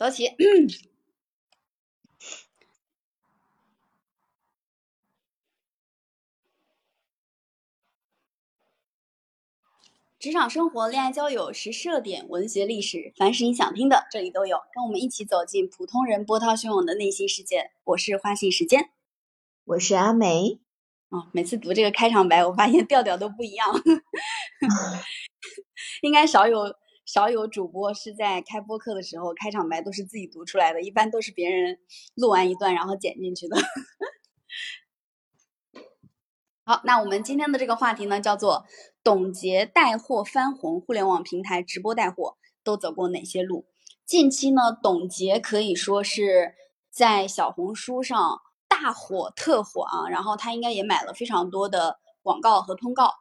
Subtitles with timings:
[0.00, 0.24] 走起！
[10.18, 14.56] 职场生活、恋爱交友、时事热点、文学历史，凡是你想听的，这里都有。
[14.72, 17.72] 跟我们一起走进普通人波涛汹涌的内心世界。
[17.84, 18.88] 我是花信时间，
[19.64, 20.60] 我是阿梅。
[21.10, 23.68] 哦，每次读这个开场白，我发现调调都不一样。
[26.00, 26.74] 应该少有
[27.12, 31.80] 少有主播是在开播课的时候开场白都是自己读出来的，一般都是别人
[32.14, 33.56] 录完一段然后剪进去的。
[36.62, 38.64] 好，那我们今天的这个话题呢，叫做
[39.02, 43.66] 董洁带货翻红，互联网平台直播带货都走过哪些路？
[44.06, 46.54] 近期呢，董洁可以说是
[46.92, 53.14] 在小红书上大火特火啊，然后她应该也买了非常多的广告和通告。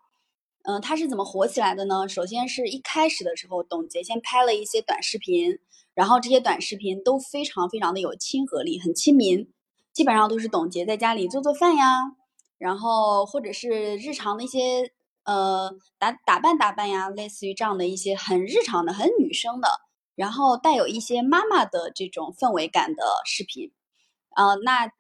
[0.70, 2.08] 嗯，她是怎么火起来的呢？
[2.08, 5.58] 首先是一开始的时候，董洁先拍了一些短视频，
[5.95, 9.52] 然后这些短视频都非常非常的有亲和力，很亲民，
[9.94, 12.03] 基本上都是董洁在家里做做饭呀。
[12.59, 14.92] 然后或者是日常的一些
[15.23, 19.70] 呃打打扮打扮呀，类似于这样的一些很日常的、很女生的，
[20.14, 23.72] 然后带有一些妈妈的这种氛围感的视频。
[24.36, 24.92] 呃，那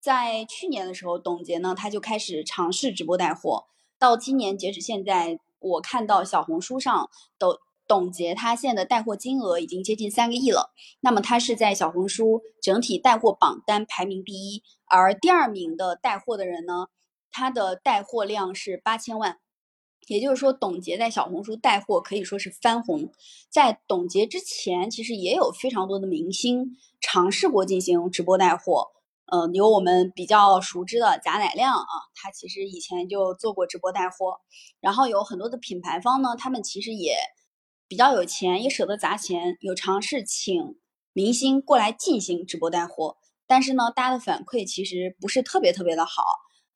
[0.00, 3.66] 在去年的时候，董洁呢，她就开始尝试直播带货。
[4.02, 7.08] 到今年截止现在，我看到小红书上
[7.38, 7.54] 董
[7.86, 10.72] 董洁她现在的带货金额已经接近三个亿了。
[11.02, 16.86] 那么她是在小红书整体带货榜单排名第一，而第二名的带货的人呢？
[17.30, 19.38] 他的带货量是八千万，
[20.08, 23.12] 也就是说，董洁在小红书带货可以说是翻红。
[23.50, 28.88] 在董洁之前，其实也有非常多的明星尝试过进行直播带货。
[29.32, 34.42] 呃，有我们比较熟知的贾乃亮啊，他其实以前就做过直播带货。
[34.78, 37.16] 然后有很多的品牌方呢，他们其实也
[37.88, 40.78] 比较有钱，也舍得砸钱，有尝试请
[41.14, 43.16] 明星过来进行直播带货。
[43.46, 46.22] 但是呢，大家的反馈其实不是特别特别的好。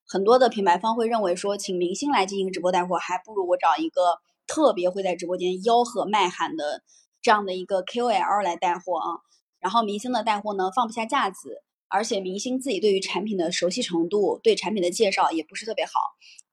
[0.06, 6.82] 很多的品牌方会认为说，请明星来进行直播带货，还不如我找一个特别会在直播间吆喝卖喊的
[7.20, 9.20] 这样的一个 KOL 来带货啊。
[9.60, 15.92] 然后明星的带货呢，放不下架子，而且明星自己对于产品的熟悉程度，对产品的介绍也不是特别好。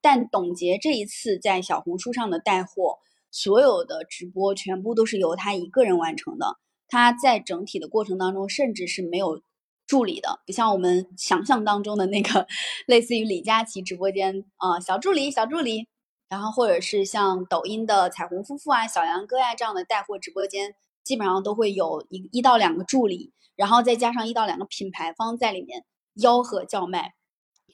[0.01, 2.99] 但董洁这一次在小红书上的带货，
[3.31, 6.57] 所有的直播全部都是由他一个人完成的。
[6.87, 9.41] 他在整体的过程当中，甚至是没有。
[9.85, 12.47] 助理的不像我们想象当中的那个，
[12.87, 15.89] 类似于李佳琦直播间啊，小助理、小助理，
[16.29, 20.73] 然后或者是像抖音的彩虹夫妇啊、小杨哥呀这样的带货直播间，
[21.03, 27.13] 基本上都会有一一到两个助理，然后再加上一到两个品牌方在里面吆喝叫卖。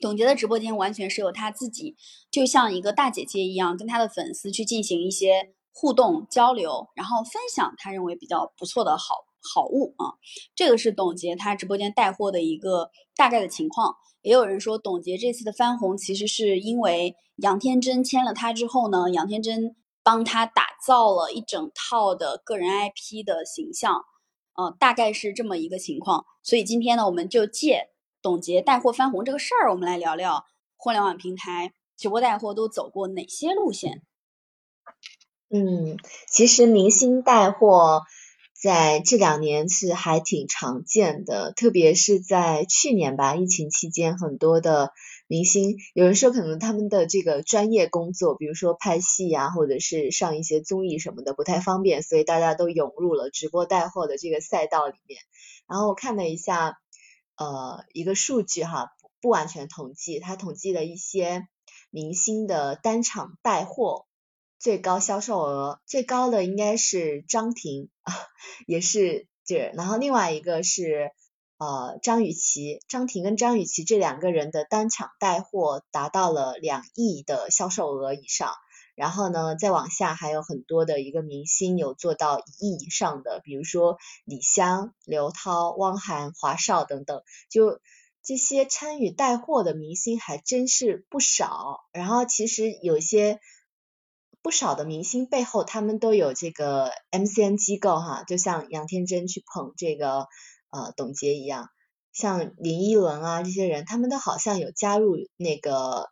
[0.01, 1.95] 董洁的直播间完全是由他自己，
[2.31, 9.25] 就像一个大姐姐一样，跟他的粉丝去进行一些互动交流，然后分享他认为比较不错的好。
[9.41, 10.19] 好物啊，
[10.53, 13.95] 这个是董洁她直播间带货的一个大概的情况。
[14.21, 24.03] 也有人说，董洁这次的翻红其实是因为杨天真签了她之后呢，杨天真帮她打造了一整套的个人 IP 的形象，
[24.59, 26.25] 呃，大概是这么一个情况。
[26.43, 30.43] 所以今天呢，我们就借董洁带货翻红这个事儿，我们来聊聊
[30.75, 34.01] 互联网平台直播带货都走过哪些路线。
[35.49, 38.01] 嗯，其实明星带货。
[38.61, 44.91] 在这两年是还挺常见的，特别是在去年吧，疫情期间，很多的
[45.29, 55.21] 明星，有人说可能他们的这个专业工作，比如说拍戏呀，或者是上一些综艺什么的不太方便，所以大家都涌入了直播带货的这个赛道里面。
[55.67, 56.79] 然后我看了一下，
[57.37, 58.87] 呃，一个数据哈，
[59.21, 61.47] 不完全统计，他统计了一些
[61.91, 64.07] 明星的单场带货。
[64.57, 68.13] 最高销售额最高的应该是张庭啊，
[68.67, 71.11] 也是这，然后另外一个是
[71.59, 78.53] 呃张雨绮，张庭跟张雨绮这两个人的单场带货达到了两亿的销售额以上，
[78.95, 87.79] 然后呢再往下还有很多的一个明星有做到一亿以上的，比如说李湘、刘涛、汪涵、华少等等，就
[88.23, 93.39] 这些参与带货的明星还真是不少，然后其实有些。
[94.41, 100.27] 不少的明星背后，他们都有这个 MCN 机构哈，就像杨天真去捧这个
[100.69, 101.69] 呃董洁一样，
[102.11, 106.09] 像林依轮啊这些人，他们都好像有加入那个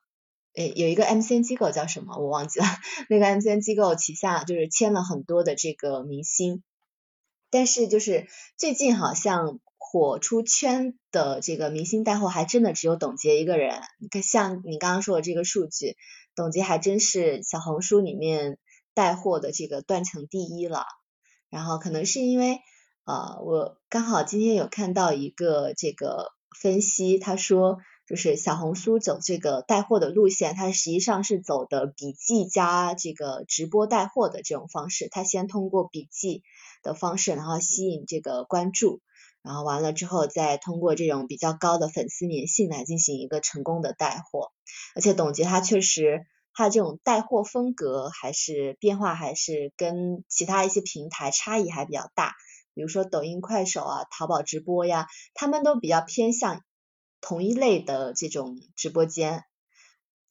[0.56, 2.66] 呃有一个 MCN 机构叫什么我忘记了，
[3.10, 6.64] 那个 MCN 机构旗下就是签了很多的这个明星，
[7.50, 8.28] 但是就是
[8.58, 15.96] 最近好像火出圈的这个明星带货还真的只有董洁一个人，你看像你刚刚说的这个数据。
[16.36, 18.60] 董洁还真是小红书里面
[18.94, 20.86] 带货的这个断层第一了，
[21.50, 22.60] 然后可能是因为
[23.08, 36.44] 呃，我刚好今天有看到一个这个分析，他说就是小红书走这个带货的路线，它实际上是走的笔记加这个直播带货的这种方式，它先通过笔记
[36.84, 39.00] 的方式，然后吸引这个关注，
[39.42, 44.52] 然后完了之后再通过这种比较高的粉丝粘性来进行一个成功的带货，
[44.96, 46.26] 而且董洁她确实。
[46.60, 52.34] 她这种带货风格还是变化，还是跟其他一些平台差异还比较大。
[52.78, 56.64] 比如说抖音、快手啊、淘宝直播呀，他们都比较偏向
[57.22, 59.46] 同一类的这种直播间，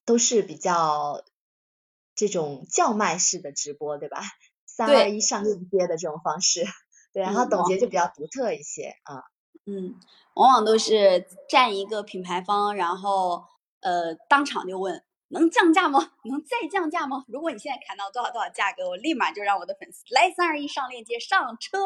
[0.04, 1.24] 都是比较
[2.14, 4.22] 这种叫卖式的直播，对吧？
[4.64, 6.64] 三二一上链接的这种方式。
[7.12, 9.24] 对，然后董洁就比较独特一些啊。
[9.64, 9.96] 嗯，
[10.36, 13.42] 往往都是站一个品牌方，然后
[13.80, 15.02] 呃当场就问。
[15.28, 16.12] 能降价吗？
[16.24, 17.24] 能再降价吗？
[17.28, 21.78] 如果你现在砍到多少多少价格，我立马就让我的粉丝来三二一上链接上车。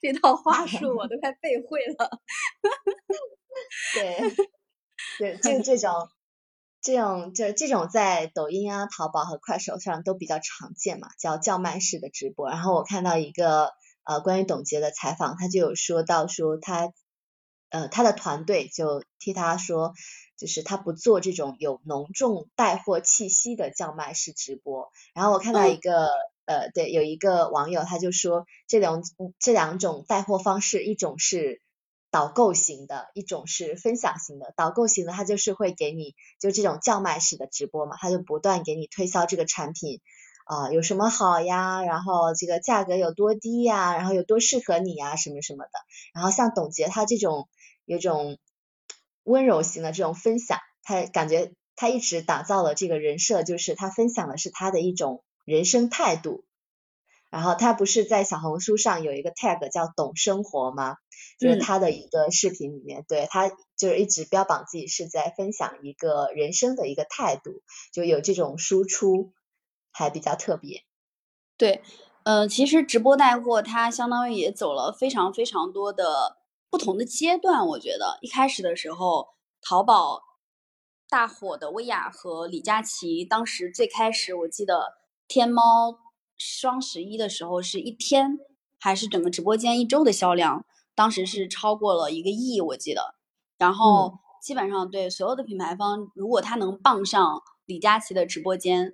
[0.00, 2.20] 这套话术我都快背会了。
[3.94, 4.34] 对，
[5.18, 6.08] 对，就这种，
[6.80, 12.48] 这种，就这种在抖音啊、淘宝和快手上都比较常见嘛，叫叫卖式的直播。
[12.48, 13.72] 然后我看到一个
[14.04, 16.92] 呃关于董洁的采访，他就有说到说他
[17.70, 19.94] 呃他的团队就替他说。
[20.38, 24.92] 就是他不做这种有浓重带货气息的叫卖式直播。
[25.12, 26.10] 然后我看到一个
[26.44, 29.02] 呃，对，有一个网友他就说，这两
[29.40, 31.60] 这两种带货方式，一种是
[32.12, 34.54] 导购型的，一种是分享型的。
[34.56, 40.00] 导购型的，他就是会给你就这种叫卖式的直播嘛，他就不断给你推销这个产品
[40.44, 45.70] 啊有什么好呀，然后这个价格有多低呀，然后有多适合你呀，什么什么的。
[46.14, 47.48] 然后像董洁他这种
[47.88, 48.38] 有种。
[49.24, 56.46] 温柔型的这种分享，他感觉他一直打造了这个人设，就是他分享的是他的一种人生态度。
[57.28, 60.96] 然后他不是在小红书上有一个 tag 叫懂生活吗？
[61.38, 67.60] 就是他的一个视频里面，对他就是一直标榜自己是在分享一个人生的一个态度，
[67.92, 69.34] 就有这种输出，
[69.92, 70.84] 还比较特别。
[71.58, 71.82] 对，
[72.22, 76.38] 嗯，其实直播带货它相当于也走了非常非常多的。
[76.70, 79.28] 不同的阶段，我觉得一开始的时候，
[79.62, 80.20] 淘宝
[81.08, 84.94] 大火的薇娅和李佳琦，当时最开始我记得
[85.26, 85.98] 天猫
[86.36, 88.38] 双十一的时候，是一天
[88.78, 93.14] 还是整个直播间一周的销量，当时是超过了一个亿，我记得。
[93.56, 98.92] 然后基本上对所有的品牌方，如果他能傍上李佳琦的直播间，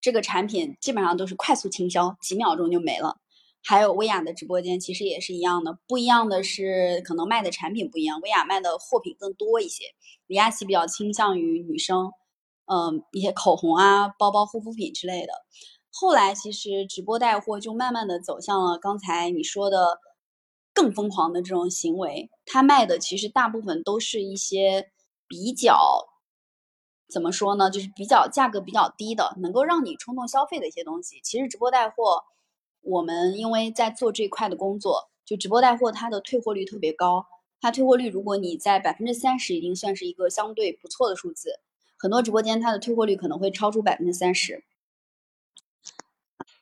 [0.00, 3.18] 这个产品基本上都是快速倾销，几秒钟就没了。
[3.66, 9.84] 还有薇娅的直播间其实也是一样的，不一样的是可能卖的产品不一样，薇娅卖的货品更多一些，
[10.26, 12.12] 李佳琦比较倾向于女生，
[12.66, 15.32] 嗯，一些口红啊、包包、护肤品之类的。
[15.90, 19.98] 后来其实直播带货就慢慢的走向了刚才你说的
[20.74, 24.90] 更疯狂的这种行为，他卖的其实大部分都是一些
[25.26, 25.78] 比较
[27.10, 31.18] 怎么说呢，就是比较价格比较低的，能够让你冲动消费的一些东西。
[31.24, 32.24] 其实直播带货。
[32.84, 37.26] 我们因为在做这块的工作，就直播带货，它的退货率特别高。
[37.60, 41.60] 它退货率，如果你在百分之三十，已经算是一个相对不错的数字。
[41.96, 44.64] 很多直播间它的退货率可能会超出百分之三十。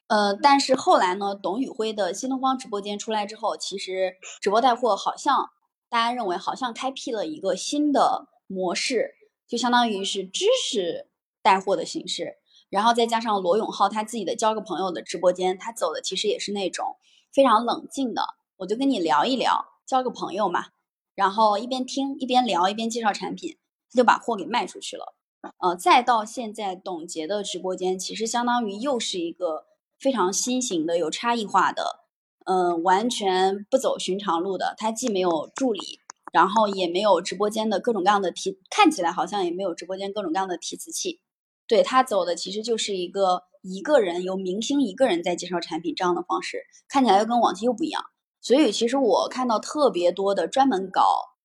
[0.07, 5.51] 呃，但是后来呢，董宇辉的新东方直播间出来之后，其实直播带货好像
[5.89, 9.15] 大家认为好像开辟了一个新的模式，
[9.49, 11.09] 就相当于是知识
[11.43, 12.37] 带货的形式。
[12.73, 16.97] 然后再加上罗永浩他自己的交个朋友的直播间，他走的其实也是那种
[17.31, 18.23] 非常冷静的，
[18.57, 20.69] 我就跟你聊一聊，交个朋友嘛。
[21.15, 23.59] 然后一边听一边聊一边介绍产品，
[23.91, 25.15] 他就把货给卖出去了。
[25.59, 29.67] 呃，再到现在董洁的直播间，其实相当于又是一个
[29.99, 32.07] 非常新型的、有差异化的，
[32.47, 34.75] 嗯，完全不走寻常路的。
[34.79, 36.01] 他既没有助理，
[36.33, 41.21] 然后也没有直播间的各种各样的提，看起来好像也没有直播间各种各样的提词器。
[41.67, 48.05] 对他走的其实就是一个一个人由明星一个人在介绍产品这样的方式，看起来又跟往期又不一样。
[48.41, 51.03] 所以其实我看到特别多的专门搞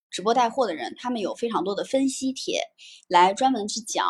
[0.09, 2.61] 直播带货的人，他们有非常多的分析帖，
[3.07, 4.05] 来专门去讲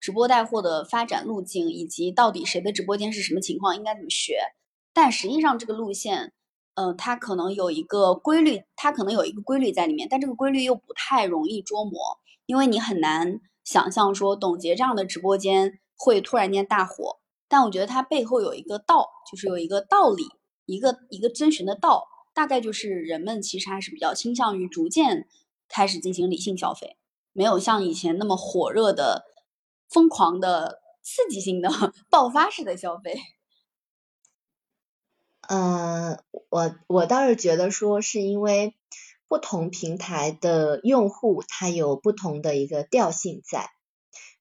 [0.00, 4.38] 直播带货的发展路径，以及到底谁的直播间是什么情况，应该怎么学。
[4.94, 6.32] 但实际上这个路线，
[6.74, 12.00] 嗯，它可能有一个规律，它可能有一个规律在里面，但这个规律又不太容易捉摸，
[12.46, 13.40] 因为你很难。
[13.64, 20.24] 想象说董洁这样的直播间会突然间大火，但我觉得它背后有一个道，就是有一个道理，
[20.66, 25.28] 一个一个遵循的道，大概就是人们其实还是比较倾向于逐渐
[25.68, 26.96] 开始进行理性消费，
[27.32, 29.24] 没有像以前那么火热的、
[29.88, 31.68] 疯狂的、刺激性的
[32.10, 33.20] 爆发式的消费。
[35.48, 38.76] 嗯，我我倒是觉得说是因为
[39.30, 43.70] 不同平台的用户他有不同的一个调性在，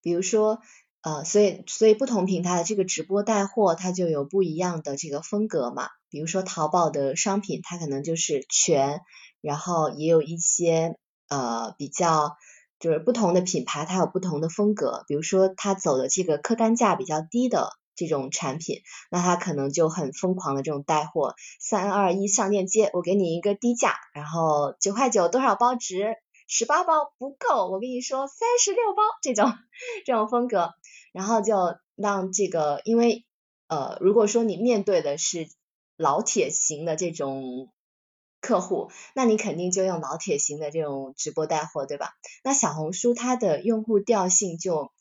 [0.02, 0.62] 比如说
[1.02, 9.02] 呃，所以所以不同平台的这个直播带货它就有不一样的这个风格嘛，比如说淘宝的商品它可能就是全，
[9.42, 12.36] 然后也有一些呃比较
[12.80, 17.79] 就是不同的品牌它有不同的风格，比如说它走的这个客单价比较低的。
[18.08, 26.16] 这种产品，那他可能就很疯狂的这种带货，三二一上链接，我给你一个低价，然后九块九多少包值，
[26.48, 29.54] 十八包不够，我跟你说三十六包这种
[30.06, 30.74] 这种风格，
[31.12, 31.56] 然后就
[31.96, 33.26] 让这个，因为
[33.68, 35.48] 呃如果说你面对的是
[35.98, 37.70] 老铁型的这种
[38.42, 42.14] 客户，那你肯定就用老铁型的这种直播带货，对吧？
[42.44, 44.92] 那小红书它的用户调性就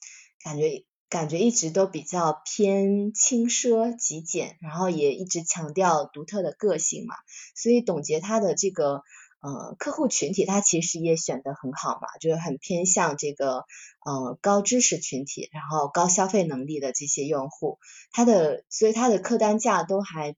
[0.42, 0.84] 感觉。
[1.08, 7.14] 感觉一直都比较偏轻奢极简，然后也一直强调独特的个性嘛，
[7.54, 9.02] 所以董洁她的这个
[9.40, 13.64] 呃客户群体，她其实也选的很好嘛，就是很偏向这个
[14.04, 17.78] 呃高知识群体，然后高消费能力的这些用户，
[18.12, 20.36] 她的所以她的客单价都还。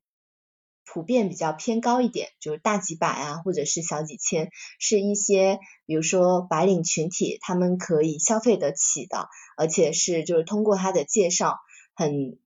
[0.92, 11.60] 普遍比较偏高一点，就是大几百啊，或者是小几千，是一些比如说白领群体他们可以消费得起的，而且是就是通过他的介绍，
[11.94, 12.40] 很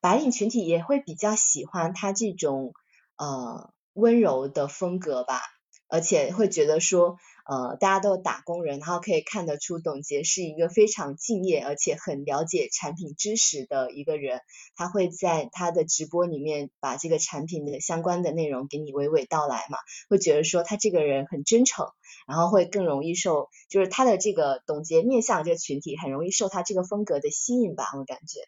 [0.00, 2.74] 白领群体也会比较喜欢他这种
[3.16, 5.40] 呃温柔的风格吧，
[5.88, 7.16] 而且会觉得说。
[7.48, 14.40] 呃，大家都打工人，然后可以看得出董洁是一个非常敬业而且很了解产品知识的一个人。
[14.74, 19.78] 他会在他的直播里面把这个产品的相关的内容给你娓娓道来嘛，
[20.10, 21.86] 会觉得说他这个人很真诚，
[22.26, 28.40] 然后会更容易受，就是他的这个董洁面向这个群体很容易受他这个风格的吸引吧，我感觉。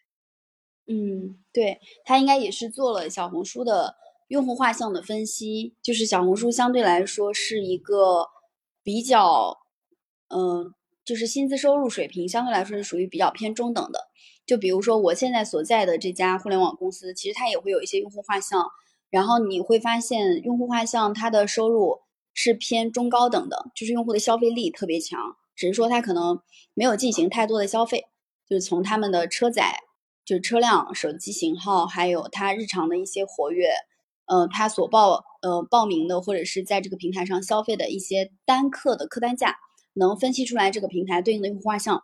[0.87, 3.95] 嗯，对他应该也是做了小红书的
[4.27, 8.27] 用户画像的分析，就是小红书相对来说是一个。
[8.89, 9.59] 比较，
[10.29, 10.73] 嗯，
[11.05, 14.07] 就是薪资收入水平相对来说是属于比较偏中等的。
[14.47, 18.65] 就比如说我现在所在的这家互联网公司，其实它也会有一些用户画像，
[19.11, 21.99] 然后你会发现用户画像它的收入
[22.33, 26.41] 是偏中高等的，就是用户的消费力特别强，只是说它可能
[26.73, 28.07] 没有进行太多的消费，
[28.49, 29.81] 就是从他们的车载，
[30.25, 33.69] 就是车辆、手机型号，还有他日常的一些活跃。
[34.29, 39.57] 呃，他所报呃报名的或者是在这个平台上消费的一些单客的客单价，
[39.93, 42.03] 能分析出来这个平台对应的用户画像。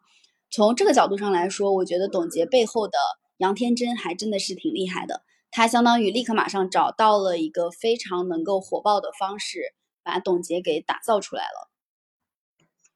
[0.49, 2.97] 从这个角度上来说，我觉得董洁背后的
[3.37, 5.21] 杨天真还真的是挺厉害的。
[5.51, 11.69] 他相当于立刻马上找到了一个非常能够火爆的方式，把董洁给打造出来了。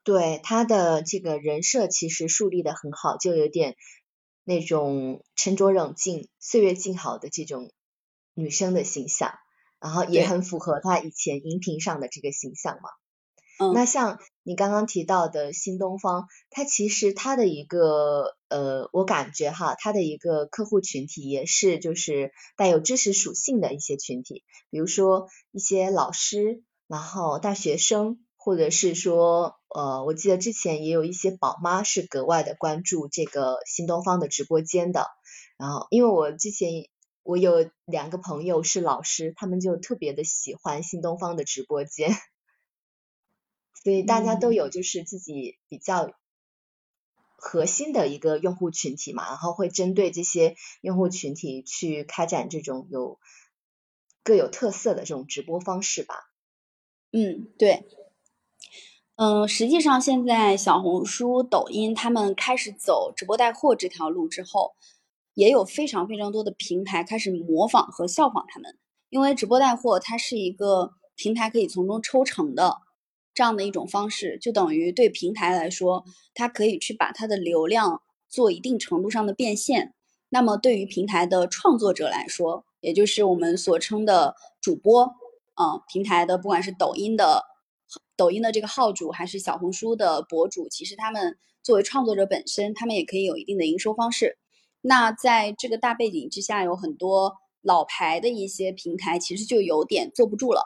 [0.03, 3.75] 对他的这个人设其实树立的很好，就有点
[4.43, 7.71] 那种沉着冷静、岁月静好的这种。
[8.39, 9.33] 女生的形象，
[9.81, 12.89] 然后也很符合她以前荧屏上的这个形象嘛。
[13.61, 35.05] 嗯，那像你刚刚提到的新东方，它其实它的一个呃，我感觉哈，它的一个客户群体也是就是带有知识属性的一些群体，比如说一些老师，然后大学生，或者是说呃，我记得之前也有一些宝妈是格外的关注这个新东方的直播间的。
[35.57, 36.87] 然后因为我之前。
[37.29, 42.09] 我有两个朋友是老师，他们就特别的喜欢新东方的直播间，
[43.83, 46.11] 所以大家都有就是自己比较
[47.37, 53.19] 核心的一个用户群体嘛，然后会针对这些用户群体去开展这种有
[54.23, 56.15] 各有特色的这种直播方式吧。
[57.11, 57.85] 嗯，对，
[59.17, 64.73] 嗯，实际上现在小红书、抖音他们开始走直播带货这条路之后。
[65.33, 68.77] 也有非常非常多的平台开始模仿和效仿他们，
[69.09, 72.77] 因为直播带货它是一个平台可以从中抽成的
[73.33, 79.93] 这样的一种方式，就等于对平台来说，它可以去把它的流量做一定程度上的变现。
[80.29, 85.15] 那么对于平台的创作者来说，也就是我们所称的主播
[85.55, 87.43] 啊，平台的不管是抖音的
[88.15, 94.37] 抖音的这个号主，还是小红书的博主，其实他们作为创作者本身，他们也可以有一定的营收方式。
[94.81, 100.63] 那在这个大背景之下，有很多老牌的一些平台其实就有点坐不住了，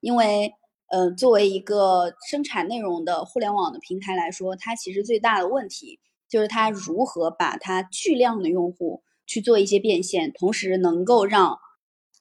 [0.00, 0.52] 因为，
[0.90, 11.58] 呃，作为一个生产内容的互联网的平台来说，它其实最大的问题就是它如何把它巨量的用户去做一些变现，同时能够让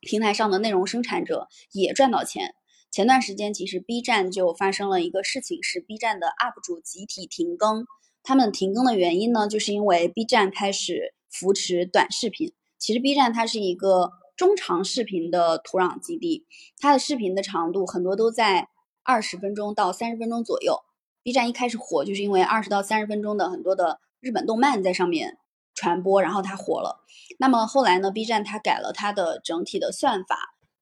[0.02, 2.54] 平台上的内容生产者也赚到钱。
[2.92, 7.88] 前段时间其实 B 站就发生了一个事情，是 B 站的 UP 主集体停更，
[8.22, 11.16] 他们停更的原因呢，就是因为 B 站开始。
[11.32, 16.46] 扶持短视频，其实 B 站它是一个中长视频的土壤基地，
[16.78, 18.68] 它的视频的长度很多都在
[19.04, 20.80] 二十分钟到三十分钟左右。
[21.24, 25.38] B 站一开始火就是因为二十到三十分钟的很多的日本动漫在上面
[25.74, 27.04] 传播，然后它火了。
[27.40, 30.38] 那么后来呢，B 站它改了它的整体的算法，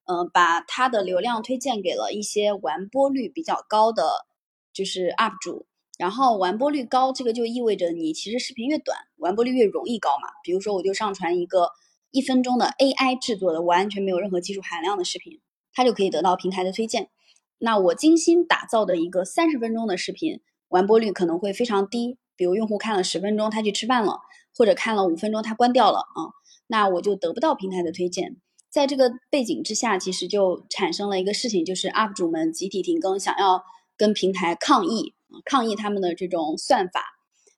[0.06, 4.26] 嗯，把它的流量推荐给了一些完播率比较高的
[4.74, 5.68] 就是 UP 主。
[6.00, 10.30] 然后完播率高，这个就意味着你其实视频越短，完播率越容易高嘛。
[10.46, 11.72] 比如说，我就上传一个
[12.12, 15.42] 一分钟的 AI 制作的完全没有任何技术含量的视频，
[15.74, 17.10] 它就可以得到平台的推荐。
[17.58, 20.40] 那我精心打造的一个三十分钟的视频，
[20.70, 22.18] 完播率可能会非常低。
[22.38, 24.22] 比如用户看了十分钟，他去吃饭了，
[24.56, 26.32] 或者看了五分钟，他关掉了啊，
[26.68, 28.38] 那我就得不到平台的推荐。
[28.70, 33.66] 在这个背景之下，其实就产生了一个事情，就是 UP 主们集体停更，想要
[33.98, 35.14] 跟平台抗议。
[35.46, 37.04] 抗议他们的这种算法，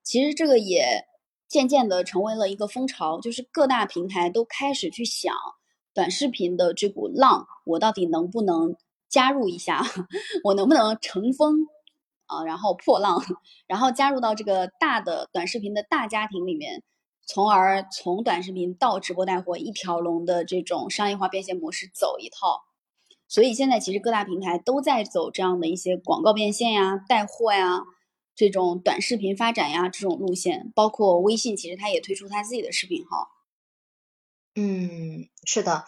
[0.03, 1.05] 其实这个也
[1.47, 5.35] 渐渐的成为了一个风潮，就是各大平台都开始去想
[5.93, 8.75] 短视频的这股浪，我到底能不能
[9.09, 9.83] 加入一下？
[10.43, 11.67] 我能不能乘风
[12.27, 12.43] 啊？
[12.43, 13.21] 然后破浪，
[13.67, 16.83] 然后加入到这个大的短视频的大家庭里面，
[17.25, 22.61] 从而从短视频到直播带货一条龙的这种商业化变现模式走一套。
[23.31, 27.85] 所以现在其实各大平台都在走这样的一些广告变现呀、带货呀、
[28.35, 33.29] 这种短视频发展呀这种路线，包括微信，其实它也推出它自己的视频号。
[34.53, 35.85] 嗯，是的，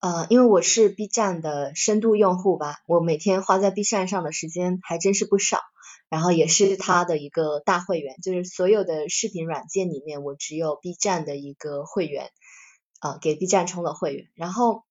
[0.00, 5.60] 呃，因为我是 B 站的深度用户吧，我每天花在 B 站上的时间还真是不少，
[6.08, 12.30] 然后也是它的一个大会员，就是所有的视频软件里面，我只有 B 站的一个会员，
[12.98, 14.82] 啊，给 B 站充了会员，然后。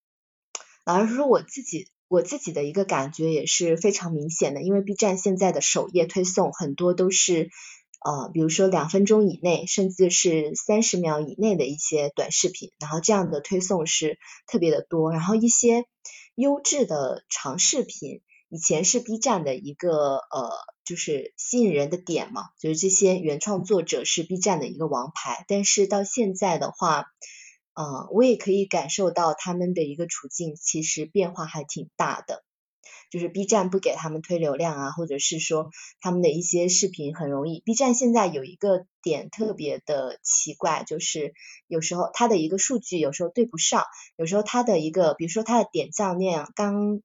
[0.91, 7.51] 老实说，我自己我自己的一个感觉也是非常明显的，因为 B 站现在的首页推送很多都是
[8.03, 14.17] 呃，比如说两分钟以内，甚至是三十秒以内的一些短视频，然后这样的推送是
[14.47, 15.11] 特别的多。
[15.11, 15.85] 然后一些
[16.33, 20.49] 优质的长视频，以前是 B 站的一个呃，
[20.85, 27.05] 就是吸引人的点嘛，就是这些原创作者是 B 站的一个王牌，但是到现在的话。
[27.79, 32.43] 呃，我也可以感受到他们的一个处境，其实变化还挺大的。
[33.09, 35.69] 就是 B 站不给他们推流量啊，或者是说
[36.01, 37.61] 他们的一些视频很容易。
[37.61, 41.33] B 站现在有一个点特别的奇怪，就是
[41.67, 43.85] 有时候它的一个数据有时候对不上，
[44.17, 47.01] 有时候它的一个，比如说它的点赞量刚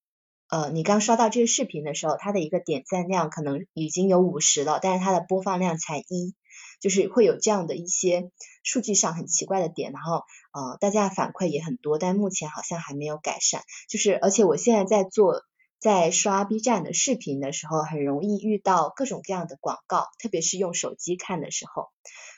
[0.48, 6.34] 呃，你刚刷到这个视频的时候，它的一个点赞量可能已经有五十了，但是它的播放量才一。
[6.80, 8.30] 就是会有这样的一些
[8.62, 13.62] 数据上很奇怪的点，然后呃大家反馈也很多，但目前好像还没有改善。
[13.88, 15.42] 就是而且我现在在做
[15.78, 21.88] 在刷 B 站的视频的时候，很容易遇到各种各样的广告，特别是用手机看的时候，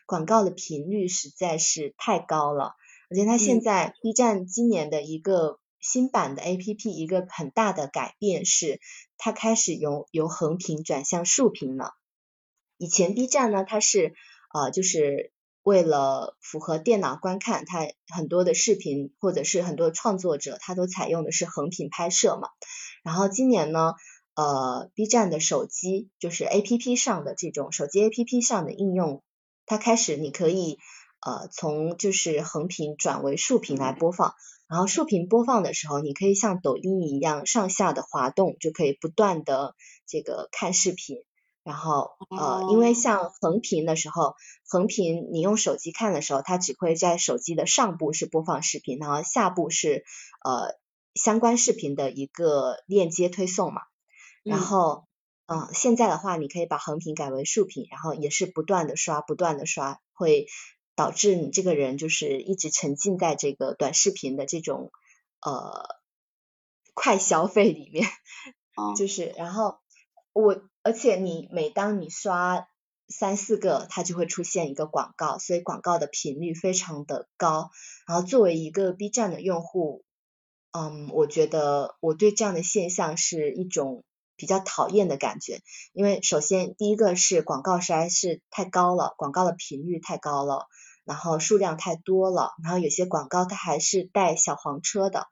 [0.07, 2.75] 广告的频率实在是太高了。
[3.09, 8.81] 而且它现在 B 站今年的一个新版的 APP 一个很大的改变是，
[9.17, 11.93] 它开始由由横屏转向竖屏了。
[12.79, 14.15] 以前 B 站呢，它是
[14.53, 22.49] 呃，就是为了符合电脑观看，它很多的视频或者是很多创作者，他都采用的是横屏拍摄嘛。
[23.03, 23.95] 然后今年呢，
[24.35, 29.23] 呃，B 站的手机就是 A P P 上的这种手机 A P P 上的应用，
[29.65, 30.79] 它开始你可以
[31.21, 34.35] 呃从就是横屏转为竖屏来播放。
[34.69, 39.75] 然后竖屏播放的时候，你可以像抖音一样上下的滑动，就可以不断的
[40.07, 41.19] 这个看视频。
[41.67, 44.37] 然后呃，因为像横屏的时候，
[44.69, 50.05] 横屏你用手机看的时候，它只会在手机的上部是播放视频，然后下部是
[50.45, 50.77] 呃
[51.17, 53.83] 相关视频的一个链接推送嘛。
[54.45, 55.09] 然后
[55.47, 60.47] 嗯，现在的话，你可以把横屏改为竖屏，然后也是不断的刷，不断的刷，会
[60.95, 64.93] 导致你这个人就是一直沉浸在这个短视频的这种
[65.41, 65.89] 呃
[66.95, 68.07] 快消费里面，
[68.97, 69.81] 就是然后
[70.33, 70.63] 我。
[70.87, 72.69] 而且你每当你刷
[73.09, 77.71] 三四个，它就会出现一个广告，所以广告的频率非常的高。
[78.07, 80.05] 然后作为一个 B 站的用户，
[80.71, 84.05] 嗯，我觉得我对这样的现象是一种
[84.37, 85.61] 比较讨厌的感觉。
[85.93, 90.69] 因为首先第一个是广告实在是太高了，广告的频率太高了，
[91.05, 95.27] 然后数量太多了，然后有些广告它还是带小黄车的。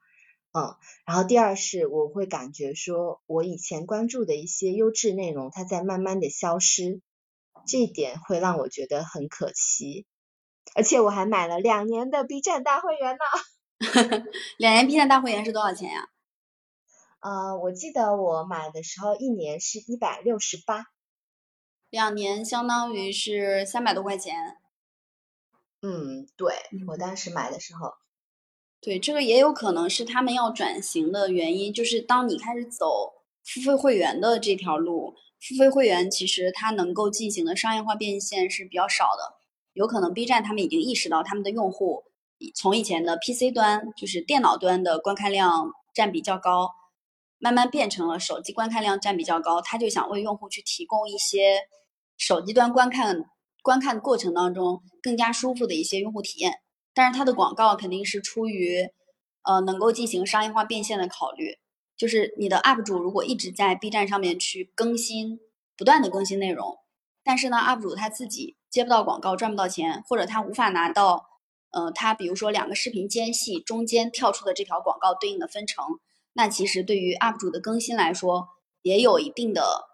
[0.56, 7.00] 嗯，然后第二是我会感觉说，我以前关注的一些优质内容，它在慢慢的消失，
[7.66, 10.06] 这一点会让我觉得很可惜。
[10.76, 13.18] 而且我还买了两年的 B 站大会员呢。
[14.56, 16.08] 两年 B 站大会员是多少钱呀？
[17.18, 20.84] 呃，我记得我买的时候一年是一百六十八。
[21.90, 24.56] 两年相当于是三百多块钱。
[25.82, 26.54] 嗯，对，
[26.86, 27.92] 我当时买的时候。
[28.84, 39.36] 对，这个也有可能是他们要转型的原因，就是当你开始走付费会员的这条路，付费会员其实它能够进行的商业化变现是比较少的，
[39.72, 42.04] 有可能 B 站他们已经意识到他们的用户
[42.54, 46.70] 从以前的 PC 端，就是电脑端的观看量占比较高，
[47.38, 51.60] 慢慢变成了手机观看量占比较高，他就想为用户去提供一些
[52.18, 53.24] 手机端观看
[53.62, 56.60] 观看过程当中更加舒服的一些用户体验。
[56.94, 58.88] 但是它的广告肯定是出于，
[59.42, 61.58] 呃，能够进行商业化变现的考虑。
[61.96, 65.38] 就是你的 UP 主如果一直在 B 站上面去更新，
[65.76, 66.78] 不断的更新内容，
[67.22, 71.26] 但是呢，UP 主他自己接不到广告，赚不到钱，或者他无法拿到，
[71.70, 75.84] 呃，他比如说两个视频间隙中间跳出的这条广告对应的分成，
[76.32, 78.48] 那其实对于 UP 主的更新来说，
[78.82, 79.88] 也有一定的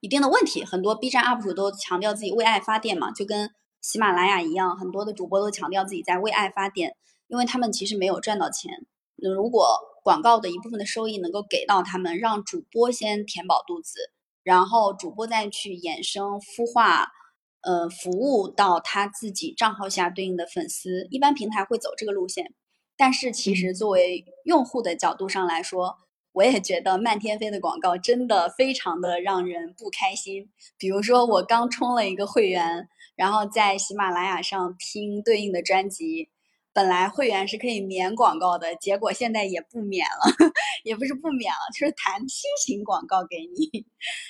[0.00, 0.64] 一定的问题。
[0.64, 3.50] 很多 B 站 UP 主都强调自己为爱发电嘛，就跟。
[3.86, 6.96] 喜马拉雅一样，很多的主播都强调自己在为爱发电，
[7.28, 8.84] 因为他们其实没有赚到钱。
[9.14, 14.10] 那如果广告的一部分的收益能够给到他们，让主播先填饱肚子，
[14.42, 17.12] 然后主播再去衍生孵化，
[17.60, 22.52] 呃，服务到他自己账号下对应的粉丝，一般平台会走这个路线。
[22.96, 25.98] 但是其实作为用户的角度上来说，
[26.32, 30.50] 我也觉得漫天飞的广告真的非常的让人不开心。
[30.76, 32.88] 比如说我刚充了一个会员。
[33.16, 36.28] 然后在喜马拉雅上听对应的专辑，
[36.74, 40.52] 本来会员是可以免广告的，结果现在也不免了，
[40.84, 43.86] 也不是不免了，就是弹新型广告给你。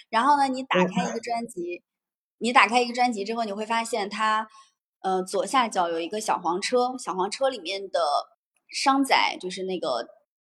[0.08, 1.82] 然后呢，你打开一个专辑，
[2.38, 4.46] 你打开一个专辑之后，你会发现它，
[5.00, 8.00] 呃，左下角有一个小黄车，小黄车里面的
[8.68, 10.06] 商载就是那个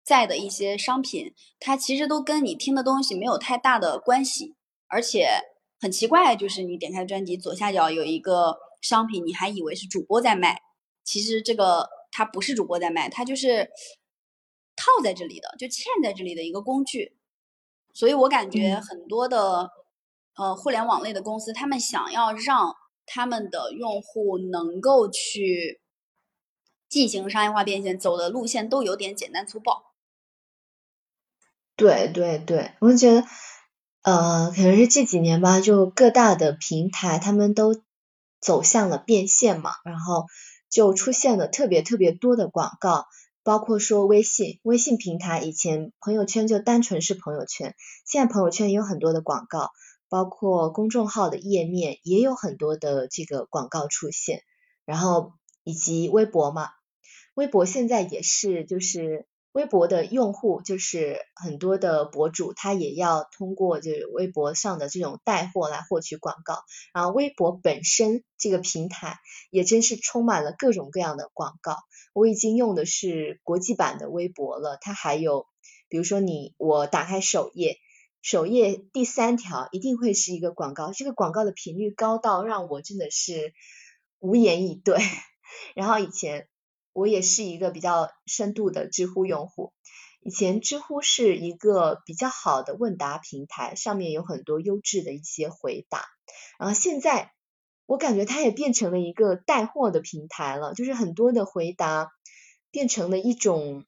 [0.04, 4.56] 在的一些商品，它其实都跟你听的东西没有太大的关系，
[4.88, 5.53] 而且。
[5.84, 10.62] 很奇怪，就是你点开专辑左下角有一个商品，你还以为是主播在卖，
[11.04, 13.70] 其实这个它不是主播在卖，它就是
[14.78, 17.18] 套在这里的，就嵌在这里的一个工具。
[17.94, 19.72] 所以我感觉很多的
[20.38, 22.74] 呃互联网类的公司，他们想要让
[23.06, 25.82] 他们的用户能够去
[26.88, 29.92] 进行商业化变现，走的路线都有点简单粗暴。
[31.76, 33.26] 对对对，我觉得。
[34.04, 37.82] 呃，可能是这几年吧，就各大的平台他们都
[38.42, 40.26] 走向了变现嘛，然后
[40.70, 43.06] 就出现了特别特别多的广告，
[43.44, 49.72] 包括说微信，微信平台以前朋友圈就单纯是朋友圈，现在朋友圈也有很多的广告，
[50.10, 54.42] 包括公众号的页面也有很多的这个广告出现，
[54.84, 55.32] 然后
[55.64, 56.72] 以及微博嘛，
[57.36, 59.26] 微博现在也是就是。
[59.54, 66.64] 微博的用户就是很多的博主，他也要通过就是微博上的这种带货来获取广告。
[66.92, 69.20] 然后微博本身这个平台
[69.52, 71.78] 也真是充满了各种各样的广告。
[72.14, 75.46] 我已经用的是国际版的微博了，它还有
[75.88, 77.78] 比如说你我打开首页，
[78.24, 83.54] 首页第三条一定会是一个广告，这个广告的频率高到让我真的是
[84.18, 84.98] 无言以对。
[85.76, 86.48] 然后以前。
[86.94, 89.74] 我也是一个比较深度的知乎用户。
[90.22, 96.06] 以前知乎是一个比较好的问答平台，上面有很多优质的一些回答。
[96.58, 97.34] 然后现在
[97.86, 102.12] 我感觉它也变成了一个带货的平台了，就是很多的回答
[102.72, 103.86] 变成了一种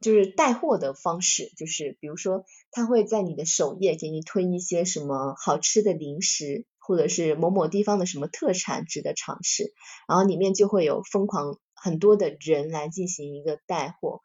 [0.00, 6.66] 就是带货的方式，就是比如说它会在你的首页给你推一些什么好吃的零食。
[6.84, 9.72] 或者是某某地方的什么特产值得尝试，
[10.08, 14.20] 然后里面就会有疯狂很多的人来进行一个带货，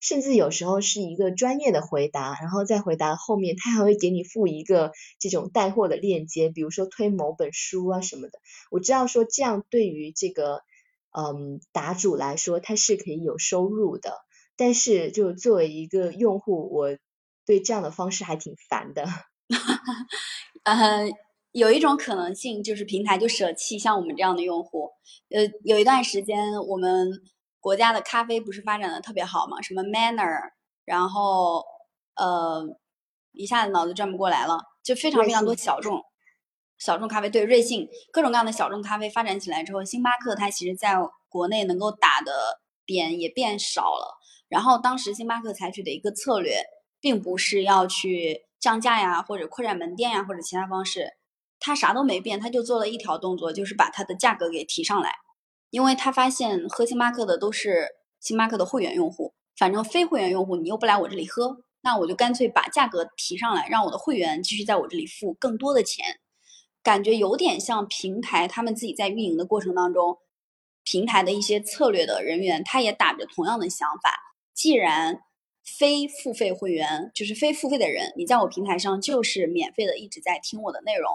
[0.00, 8.40] 甚至有时候是一个专业的回答，然后再回答后面他还会给你附一个这种带货的链接，比如说推某本书啊什么的。
[8.70, 10.62] 我知道说这样对于这个
[11.16, 14.14] 嗯答主来说他是可以有收入的，
[14.56, 16.96] 但是就作为一个用户，我
[17.46, 19.06] 对这样的方式还挺烦的。
[20.64, 21.12] 嗯。
[21.52, 24.90] 有一种可能性就是平台就舍弃像我们这样的用户。
[25.30, 27.10] 呃，有一段时间我们
[27.58, 30.52] 国家的咖啡不是发展的特别好嘛，什么 Manner，
[30.84, 31.64] 然后
[32.14, 32.64] 呃
[33.32, 36.00] 一下子脑子转不过来了，就非常非常多小众
[36.78, 40.94] 小众咖啡，对瑞幸各种各样的小众咖啡发展起来之后，星巴克它其实在
[41.28, 44.18] 国内能够打的点也变少了。
[44.48, 46.62] 然后当时星巴克采取的一个策略，
[47.00, 51.08] 并不是要去降价呀，或者扩展门店呀，或者其他方式。
[51.60, 55.14] 他啥都没变，他就做了一条动作，就是把它的价格给提上来，
[55.70, 57.86] 因为他发现喝星巴克的都是
[58.18, 66.18] 星巴克的会员用户，反正非会员用户你又不来我这里喝，那我就干脆把价格提上来，让我的会员继续在我这里付更多的钱，
[66.82, 70.18] 感觉有点像平台他们自己在运营的过程当中，
[70.82, 74.14] 平台的一些策略的人员，他也打着同样的想法。
[74.54, 75.20] 既然
[75.62, 81.10] 非付费会员就是非付费的人，你在我平台上就是免费的，一直在听我的内容，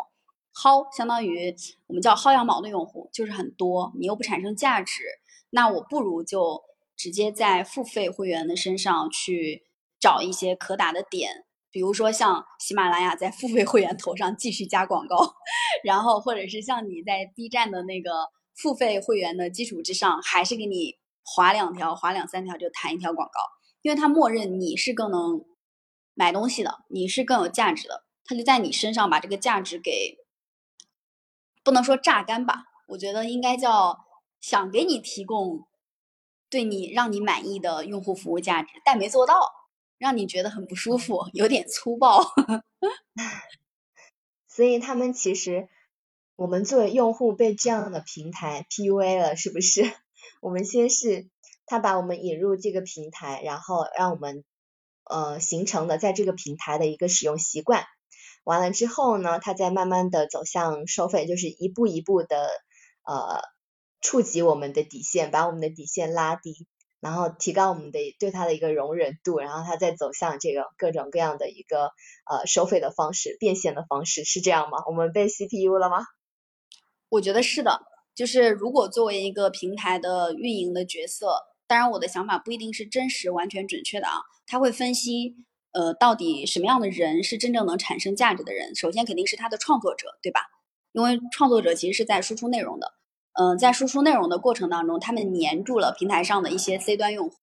[0.55, 1.53] 薅相当于
[1.87, 5.03] 我们叫薅羊毛的用户就是很多，你又不产生价值，
[5.49, 6.63] 那我不如就
[6.95, 9.63] 直接在付费会员的身上去
[9.99, 15.35] 找一些可打的点，比如说像喜马拉雅在付费会员头上继续加广告，
[15.83, 18.11] 然后或者是像你在 B 站的那个
[18.55, 23.41] 付费会员的基础之上，还是给你划两条、划两三条就弹一条广告。
[23.81, 25.45] 因为它默认你是更能
[26.13, 30.17] 买东西的，你是更有价值的，它就在你身上把这个价值给
[31.65, 34.05] 不能说榨干吧，我觉得应该叫
[34.39, 35.67] 想给你提供
[36.49, 39.51] 对你让你满意的用户服务价值，但没做到，
[39.97, 42.21] 让你觉得很不舒服，有点粗暴。
[44.47, 45.67] 所以他们其实
[46.37, 49.91] 我们作为用户被这样的平台 PUA 了，是不是？
[50.39, 51.27] 我们先是。
[51.67, 54.43] 他把我们引入这个平台，然后让我们
[55.03, 57.85] 呃形成了在这个平台的一个使用习惯。
[58.45, 62.47] 完了之后呢，他再慢慢的走向收费，就是一步一步的
[63.03, 63.41] 呃
[63.99, 66.65] 触及我们的底线，把我们的底线拉低，
[67.01, 71.91] 然后提高我们的对他的一个容忍度，然后他再走向这个各种各样的一个
[72.29, 74.77] 呃收费的方式、变现的方式，是这样吗？
[74.87, 76.05] 我们被 CPU 了吗？
[77.09, 77.81] 我觉得是的，
[78.15, 81.35] 就是如果作为一个平台的运营的角色。
[81.67, 84.13] 当然，我的想法不一定是真实、完全准确的啊。
[84.45, 85.35] 他会分析，
[85.75, 88.73] 呃，到底什么样的人是真正能产生价值的人。
[88.75, 90.39] 首先肯定是他的创作者，对吧？
[90.93, 92.93] 因为创作者其实是在输出内容的。
[93.33, 97.35] 嗯，在输出内容的过程当中，他们黏住了平台上的一些 C 端用户。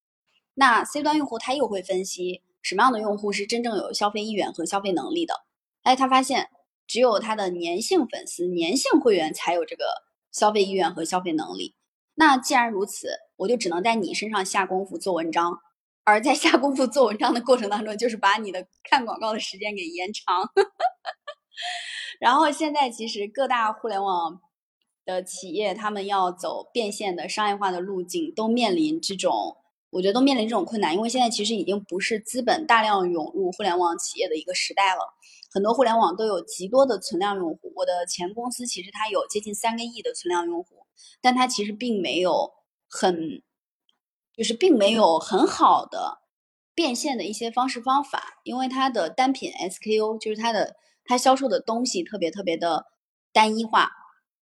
[0.54, 5.34] 那 C 端用户他又会分析什么样的用户是真正有消费意愿和消费能力的。
[5.82, 6.48] 哎，他发现
[6.86, 9.84] 只有他的粘性粉丝、粘性会员才有这个
[10.32, 11.74] 消费意愿和消费能力。
[12.14, 15.58] 那既然如此，我就只能在你身上下功夫做文章，
[16.04, 20.50] 而在下功夫做文章的过程当中，就是把你的看广告的时间给延长。
[22.20, 24.40] 然后现在其实各大互联网
[25.04, 29.56] 的企业，他们要走变现的商业化的路径，都面临这种，
[29.90, 35.00] 我觉得都面临这种困难，因为现在其实已经不是资本大量涌入互联网企业的一个时代了，
[35.52, 37.72] 很多互联网都有极多的存量用户。
[37.76, 40.86] 我的前公司其实它有接近三个亿的存量用户。
[41.20, 42.52] 但它其实并没有
[42.88, 43.42] 很，
[44.36, 46.20] 就是并没有很好的
[46.74, 52.86] 变现的一些方式方法，因为它的单品 SKU 就是它的它销售的东西特别特别的
[53.32, 53.90] 单一化。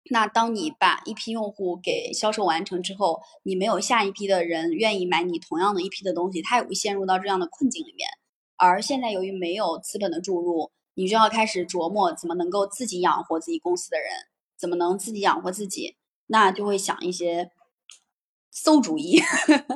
[0.09, 8.09] 那当你把一批用户给销售完成之后，你没有下一批的人愿意买你同样的一批的东西，它也会陷入到这样的困境里面。
[8.57, 14.09] 而现在由于没有资本的注入，你就要开始琢磨怎么能够自己养活自己公司的人，
[14.57, 15.95] 怎么能自己养活自己。
[16.27, 17.51] 那就会想一些
[18.53, 19.19] 馊主意，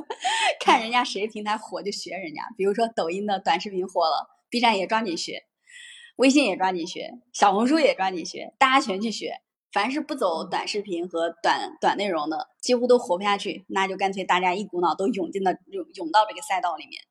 [0.61, 2.43] 看人家谁平台火就学人家。
[2.55, 5.45] 比如说抖音的短视频火了，B 站也抓紧学，
[6.17, 9.41] 微信也抓紧学，小红书也抓紧学，大家全去学。
[9.73, 13.65] 凡是不走短视频和短短内容的，几乎都活不下去。
[13.67, 17.01] 那就干脆大家一股脑都涌进了涌涌到这个赛道里面。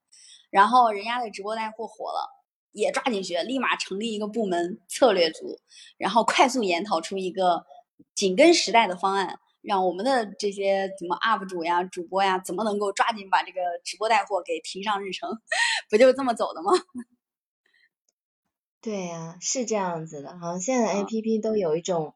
[0.50, 2.30] 然后人家的直播带货火了，
[2.70, 5.58] 也抓紧学，立马成立一个部门策略组，
[5.98, 7.66] 然后快速研讨出一个。
[8.14, 15.40] 紧跟时代的方案，让我们的这些什么 UP 主呀、主播呀，怎么能够抓紧把这个直播带货给提上日程？
[15.90, 16.70] 不就这么走的吗？
[18.80, 20.38] 对呀，是这样子的。
[20.38, 22.14] 好像现在 APP 都有一种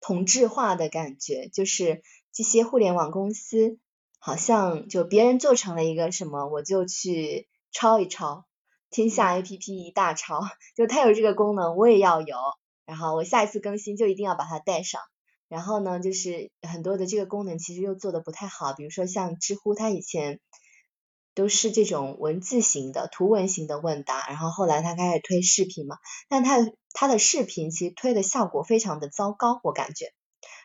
[0.00, 3.78] 同质化的感觉，就是这些互联网公司
[4.20, 8.44] 好像就别人做成了一个什么，我就去抄一抄，
[8.90, 10.40] 天下 APP 一大抄，
[10.76, 12.36] 就它有这个功能，我也要有，
[12.86, 15.00] 然后我下一次更新就一定要把它带上。
[15.52, 20.40] 然后呢，就是很多的这个功能其实又做的不太好，比如说像知乎，它以前
[21.34, 25.98] 都是这种文字型的、图文型的问答，然后后来它开始推视频嘛，
[26.30, 26.56] 但它
[26.94, 30.14] 它的视频其实推的效果非常的糟糕，我感觉，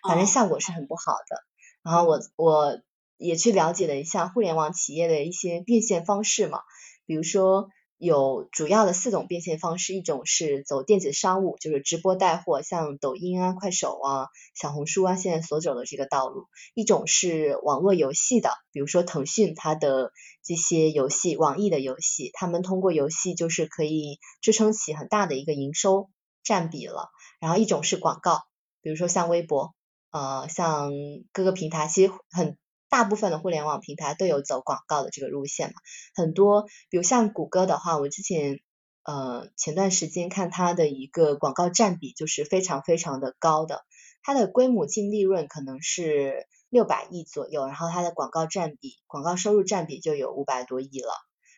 [0.08, 1.44] 反正效果是很不好的。
[1.84, 2.80] 然后我我
[3.18, 6.62] 也去了解了一下互联网企业的一些变现方式嘛，
[7.06, 7.68] 比如说。
[7.98, 16.44] 有主要的四种变现方式，一种是走电子商务，就是直播带货，像抖音啊、快手啊、小红书啊，现在所走的这个道路；
[16.76, 20.12] 一种是网络游戏的，比如说腾讯它的
[20.44, 26.10] 这些游戏，网易的游戏，他们通过游戏就是可以支撑起很大的一个营收
[26.44, 27.10] 占比了。
[27.40, 28.44] 然后一种是广告，
[28.82, 29.74] 比如说像微博，
[30.12, 30.92] 呃，像
[31.32, 32.58] 各个平台，其实很。
[32.90, 35.74] 大部分的互联网平台都有走广告的这个路线嘛，
[36.16, 38.60] 很多，比如像谷歌的话，我之前
[39.04, 43.84] 呃前段时间看它的一个广告占比就是非常非常的高的，
[44.24, 51.12] 它的规模净利润可能是六百亿左右，然后它的广告占比、广告收入占比就有五百多亿了。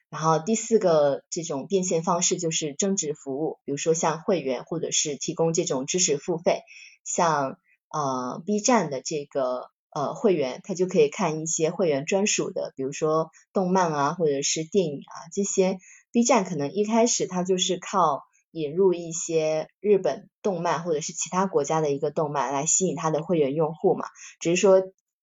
[0.09, 6.63] 然后第四个这种变现方式就是增值服务，比如说像会员或者是提供这种知识付费，
[7.03, 15.79] 像呃 B 站的这个呃会员，他就可以看一些会员专属的，比如说动漫啊或者是电影啊这些。
[16.11, 24.07] B 站可能一开始它就是靠引入一些日本动漫或者是其他国家的一个动漫来吸引它的会员用户嘛，
[24.39, 24.81] 只是说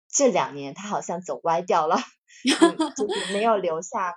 [0.10, 1.98] 这两年它好像走歪掉了，
[2.96, 4.16] 就是没有留下。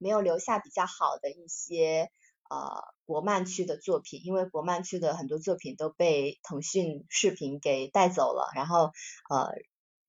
[0.00, 2.08] 没有留下比较好的一些
[2.50, 8.90] 呃国漫区的作品，因为国漫区的很多作品都被腾讯视频给带走了，然后
[9.30, 9.52] 呃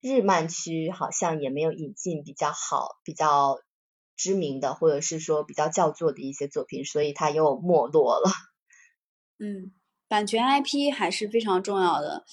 [0.02, 3.60] 日漫区好像也没有引进比较好、比较
[4.16, 8.30] 知名的或者是说比较叫座的一些作品，所以它又没落了。
[9.40, 9.74] 嗯，
[10.08, 12.26] 版权 IP 还是非常重要的。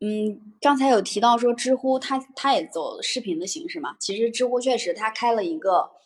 [0.00, 5.97] 嗯，刚才有提到说知乎它它也走视频的形式嘛，其实知乎确实它开了一个。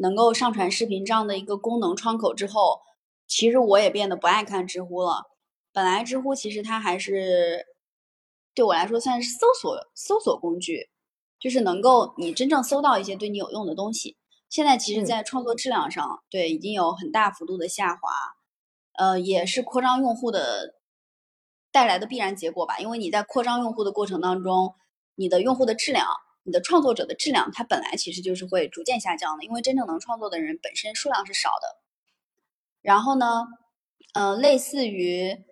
[0.00, 2.80] 能够上传视频这样的一个功能窗口之后，
[3.26, 5.24] 其实我也变得不爱看知乎了。
[5.72, 7.66] 本来知乎其实它还是
[8.54, 10.88] 对我来说算是搜索搜索工具，
[11.38, 14.16] 就是能够你真正搜到一些对你有用的东西。
[14.48, 18.10] 现在其实，在创作质量上，对已经有很大幅度的下滑，
[18.94, 20.74] 呃，也是扩张用户的
[21.70, 22.78] 带来的必然结果吧。
[22.78, 24.74] 因为你在扩张用户的过程当中，
[25.16, 26.06] 你的用户的质量。
[26.48, 31.76] 你的创作者的质量，它本来其实就是会逐渐下降的，因为真正能创作的人本身数量是少的。
[32.80, 33.44] 然后呢，
[34.14, 35.44] 呃，类似于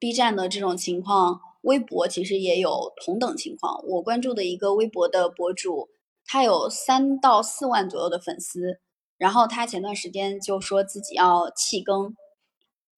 [0.00, 3.80] B 站的这种情况，微博其实也有同等情况。
[3.86, 5.88] 我关注的一个微博的博主，
[6.26, 8.80] 他有三到四万左右的粉丝，
[9.18, 12.16] 然后他前段时间就说自己要弃更，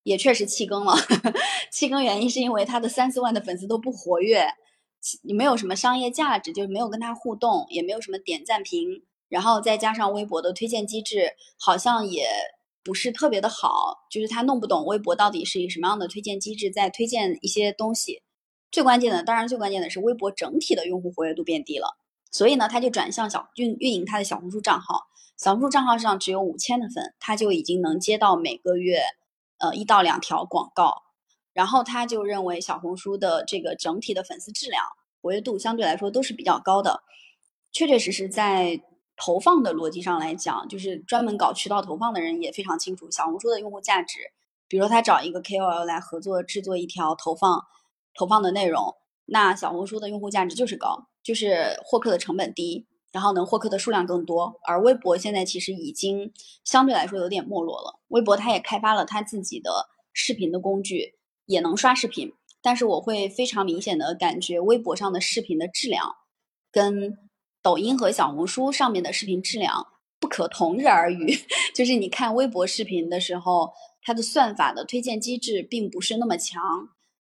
[0.05, 0.95] 也确实弃更了。
[1.71, 4.49] 弃更原因是因为他的三四万的粉丝都不活跃。
[5.23, 12.27] 你没有什么商业价值，就是没有跟他互动，也没有什么点赞评，然后再加上微博的推荐机制好像也
[12.85, 18.23] 不是特别的好，就是他弄不懂微博到底是以什么样的推荐机制在推荐一些东西。
[18.71, 21.97] 最关键的，当然最关键的是微博整体的用户活跃度变低了，
[22.31, 29.03] 所以呢，他就转向小运运营他的小红书账号，小红书账号上只有五千的粉，他就已经能接到每个月
[29.59, 31.03] 呃一到两条广告。
[31.53, 34.83] 然后他就认为小红书的这个整体的粉丝质量、
[35.21, 37.03] 活跃度相对来说都是比较高的，
[37.73, 38.83] 确确实实在
[39.17, 44.19] 投放的逻辑上来讲，就是专门搞渠道投放的人也非常清楚小红书的用户价值。
[44.67, 47.63] 比如说他找一个 KOL 来合作制作一条投放
[48.15, 48.95] 投放的内容，
[49.27, 54.59] 那小红书的用户价值就是高，就是获客的成本低，然后能获客的数量更多。
[54.65, 56.33] 而微博现在其实已经
[56.65, 61.17] 相对来说有点没落了，微博它也开发了它自己的视频的工具。
[61.47, 66.15] 也能刷视频，但是我会非常明显的感觉微博上的视频的质量，
[66.71, 67.19] 跟
[67.63, 69.87] 抖音和小红书上面的视频质量
[70.21, 71.37] 不可同日而语。
[71.75, 76.61] 就是你看微博视频的时候，它的算法的推荐机制并不是那么强，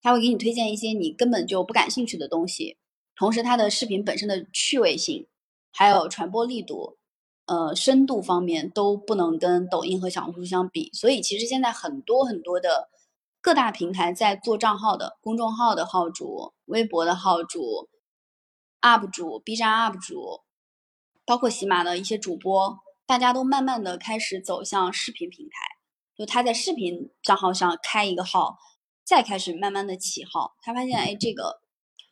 [0.01, 2.77] 它会给你推荐一些你根本就不感兴趣的东西。
[3.17, 5.27] 同时，它的视频本身的趣味性，
[5.73, 6.97] 还有传播力度，
[7.47, 10.91] 呃，深度方面都不能跟抖音和小红书相比。
[10.93, 12.89] 所以，其实现在很多很多的。
[13.43, 17.91] 各大平台在做账号的公众号的号主、微博的号主、
[18.81, 20.43] UP 主、B 站 UP 主，
[21.27, 25.57] 包括喜马的一些主播，大家都慢慢的开始走向视频平台。
[26.15, 28.59] 就他在视频账号上开一个号，
[29.03, 31.61] 再开始慢慢的起号，他发现哎这个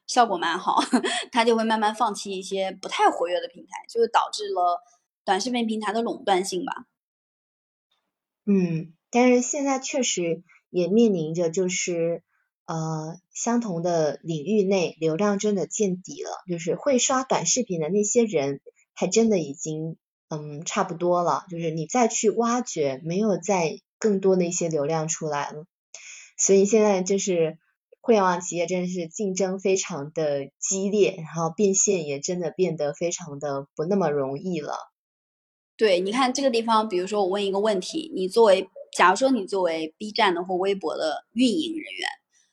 [0.08, 0.80] 效果蛮好，
[1.30, 4.82] 他就会慢慢放弃一些不太活跃的平台，就导致了
[5.24, 6.86] 短视频平台的垄断性吧。
[8.46, 10.42] 嗯，但是现在确实。
[10.70, 12.22] 也面临着就是
[12.66, 18.61] 呃相同的领域内流量真的见底了，就是会刷短视频的那些人
[18.94, 19.96] 还真的已经
[20.28, 25.66] 嗯差不多了，就是你再去挖掘没有再更多的一些流量出来了，
[26.38, 27.59] 所以现在就是
[28.00, 34.74] 互联网企业真的是竞争非常的激烈，然后变现也真的变得非常的不那么容易了。
[35.76, 38.68] 对，你看这个地方，比如说我问一个问题，你作为。
[38.93, 42.09] 假如说你作为 B 站的或微博的运营人员，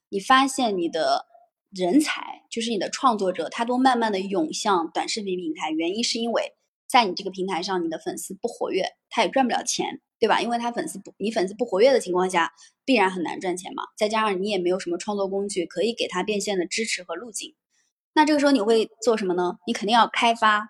[0.09, 1.25] 你发现你的
[1.69, 6.53] 人才就是你的创作者，他都慢慢的涌向短视频平台，原因是因为
[6.87, 10.41] 在你这个平台上，你的粉丝不活跃，他也赚不了钱，对吧？
[10.41, 12.53] 因为他粉丝不，你粉丝不活跃的情况下，
[12.85, 13.83] 必然很难赚钱嘛。
[13.97, 17.55] 再加上你也没有什么创作工具可以给他变现的支持和路径，
[18.13, 19.57] 那这个时候你会做什么呢？
[19.67, 20.69] 你肯定要开发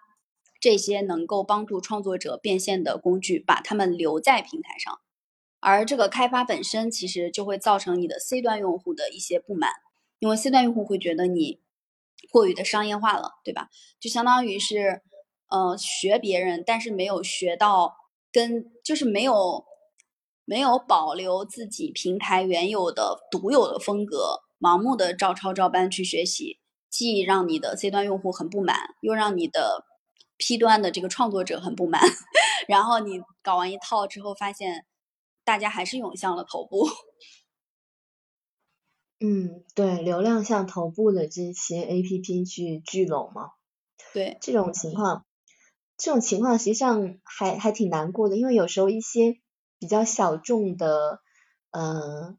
[0.60, 5.00] 这些能够帮助创作者变现的工具，把他们留在平台上。
[5.60, 9.72] 而这个开发本身其实就会造成你的 C 端用户的一些不满，
[10.20, 11.60] 因为 C 端用户会觉得你
[12.32, 13.70] 过于的商业化了，对吧？
[14.00, 15.02] 就相当于是，
[15.50, 17.96] 呃，学别人，但是没有学到
[18.32, 19.66] 跟，就是没有
[20.46, 29.86] 没有保留自己平台原有的独有的风格，盲目的照抄照搬去学习，既让你的 C 端用户很不满，又让你的
[30.38, 32.02] P 端的这个创作者很不满，
[32.68, 34.86] 然后你搞完一套之后，发现
[35.48, 36.86] 大家还是涌向了头部。
[39.22, 43.52] 嗯，对，流量向头部的这些 A P P 去聚拢嘛，
[44.14, 45.26] 对这种情况，
[45.96, 49.40] 这种情况实际上还还挺难过的，因为有时候一些
[49.80, 51.22] 比较小众的
[51.72, 52.38] 呃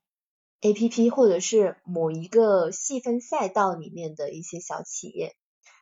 [0.60, 5.34] A P P 或者是某一个细分赛道里面的一些小企业，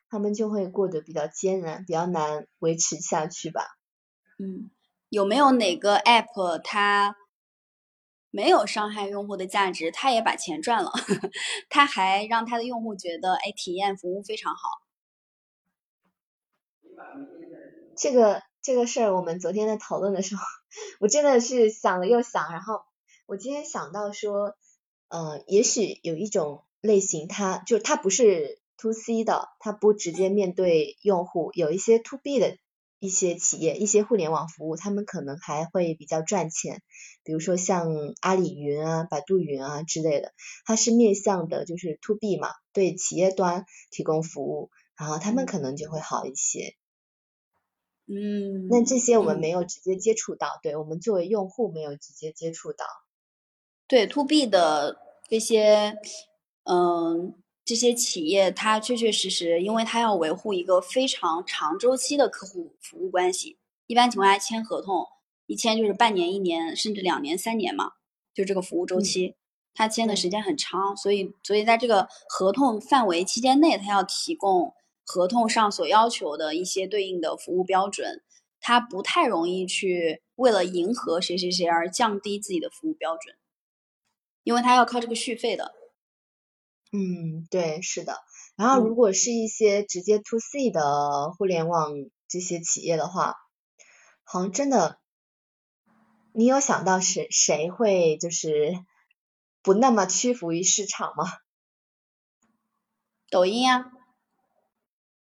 [0.08, 3.62] 他们就会过得比较艰难，比较难维持下去吧。
[4.38, 4.70] 嗯，
[5.08, 7.16] 有没有哪个 App 它？
[8.32, 10.92] 没有伤害用户的价值，他也把钱赚了，
[11.70, 14.68] 他还让他的用户觉得，哎，体验服务非常好。
[17.96, 20.42] 这个这个事儿，我们昨天在讨论的时候，
[21.00, 22.82] 我真的是想了又想，然后
[23.24, 24.54] 我今天想到说，
[25.08, 32.58] 呃，也许有一种类型，它就它不是 to C 的，它不直接面对用户，有一些 to B 的。
[32.98, 36.82] 一些企业、一些互联网服务，他们可能还会比较赚钱，
[37.24, 37.88] 比如说像
[38.20, 40.32] 阿里云啊、百度云啊之类的，
[40.64, 46.74] 它是面向的，就是 to B 嘛，对企业端提供服务，然后他们可能就会好一些。
[48.06, 48.68] 嗯。
[48.68, 52.86] 那这些我们没有直接接触到，对我们作为用户没有直接接触到。
[53.86, 54.96] 对 to B 的
[55.28, 55.98] 这些，
[56.64, 57.34] 嗯。
[57.66, 63.58] 这些企业，它确确实实，因为它要维护一个非常长周期的客户服务关系。
[63.88, 65.04] 一般情况下，签合同
[65.46, 67.94] 一签就是半年、一年，甚至两年、三年嘛，
[68.32, 69.34] 就这个服务周期，
[69.74, 70.96] 它签的时间很长。
[70.96, 74.72] 所以，所以在这个合同范围期间内，它要提供
[75.04, 78.22] 合同上所要求的一些对应的服务标准。
[78.60, 83.36] 它不太容易去为了迎合谁谁谁而降低自己的服务标准，
[84.42, 85.75] 因为它要靠这个续费的。
[86.96, 88.16] 嗯，对，是的。
[88.56, 91.92] 然后，如果是一些直接 to C 的互联网
[92.26, 93.34] 这些企业的话，
[94.24, 94.98] 好像真的，
[96.32, 98.72] 你有想到谁谁会就是
[99.62, 101.26] 不那么屈服于市场吗？
[103.28, 103.90] 抖音呀，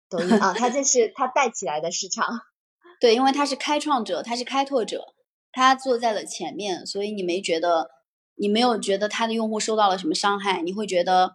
[0.08, 2.40] 抖音啊，它这 是它带起来的市场。
[3.00, 5.12] 对，因为它是开创者，它是开拓者，
[5.52, 7.90] 它坐在了前面，所以你没觉得，
[8.36, 11.34] 你没有觉得它的用户受到了什么伤害，你会觉得。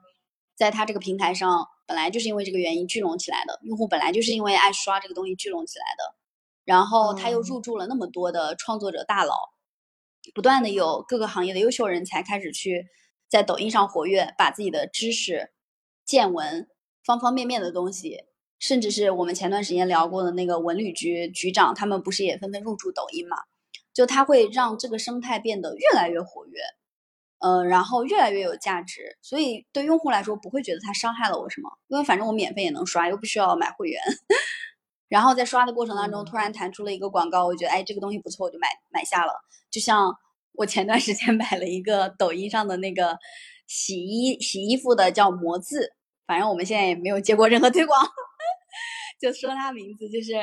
[0.62, 6.16] 在他这个平台上，本来就是因为这个原因聚拢起来的，用户本来就是因为爱刷这个东西聚拢起来的，
[6.66, 9.34] 然后他又入驻了那么多的创作者大佬，
[10.36, 12.86] 不断的有各个行业的优秀人才开始去
[13.28, 15.50] 在抖音上活跃，把自己的知识、
[16.06, 16.68] 见闻、
[17.04, 18.26] 方方面面的东西，
[18.60, 23.38] 甚至是我们前段时间聊过的那个文旅局局长，他们不是也纷纷入驻抖音嘛？
[23.96, 26.62] 就他会让这个生态变得越来越活跃。
[27.42, 34.00] 呃，然后越来越有价值，所以对用户来说不会觉得它伤害了我什么，因为反正我免费也能刷，又不需要买会员。
[35.10, 39.34] 然后在刷的过程当中，突然弹出了一个广告，我觉得哎这个东西不错，我就买买下了。
[39.72, 40.16] 就像
[40.54, 43.18] 我前段时间 买了一个抖音上的那个
[43.68, 45.94] 洗衣洗衣服的叫魔字，
[46.28, 48.00] 反正我们现在也没有接过任何推广，
[49.20, 50.34] 就说它名字，就是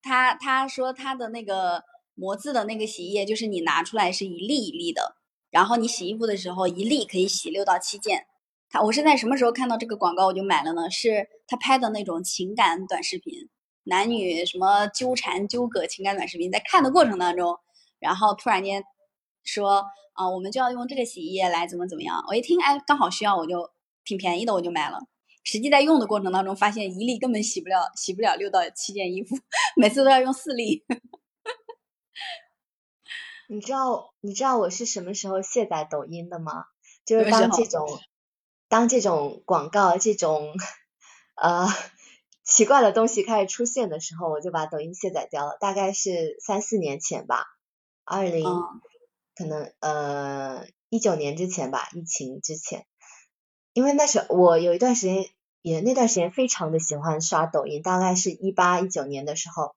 [0.00, 1.82] 他他说他的那个
[2.14, 5.17] 魔字的那个洗衣液，就是你拿出来是一粒一粒的。
[5.50, 8.26] 然后你洗衣服的时候，一粒可以洗六到七件。
[8.70, 10.90] 他我是在什么时候看到这个广告我就买了呢？
[10.90, 13.48] 是他拍的那种情感短视频，
[13.84, 17.58] 男女什么纠缠纠葛情感短视频，在看的过程当中，
[17.98, 18.82] 然后突然间
[19.42, 22.22] 说啊，我们就要用这个洗衣液来怎么怎么样。
[22.28, 23.70] 我一听，哎，刚好需要，我就
[24.04, 24.98] 挺便宜的，我就买了。
[25.44, 29.34] 实际在用的过程当中，发现一粒根本洗不了，洗不了六到七件衣服，
[29.80, 30.84] 每次都要用四粒。
[33.50, 36.66] 你知道你知道我是什么时候卸载抖音的吗？
[37.06, 37.98] 就是当这种
[38.68, 40.52] 当这种广告这种
[41.34, 41.66] 呃
[42.44, 45.56] 奇怪的东西开始出现的时候，我就把抖音卸载掉了。
[45.60, 47.46] 大概是三四年前吧，
[48.04, 48.44] 二零
[49.34, 52.84] 可能呃一九年之前吧，疫情之前。
[53.72, 55.24] 因为那时候我有一段时间
[55.62, 59.74] 也那段时间非常的喜欢刷抖音，大概是一八一九年的时候，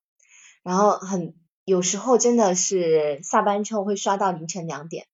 [0.62, 1.34] 然后很。
[1.64, 5.06] 有时候真的是下班之后会刷到凌晨两点，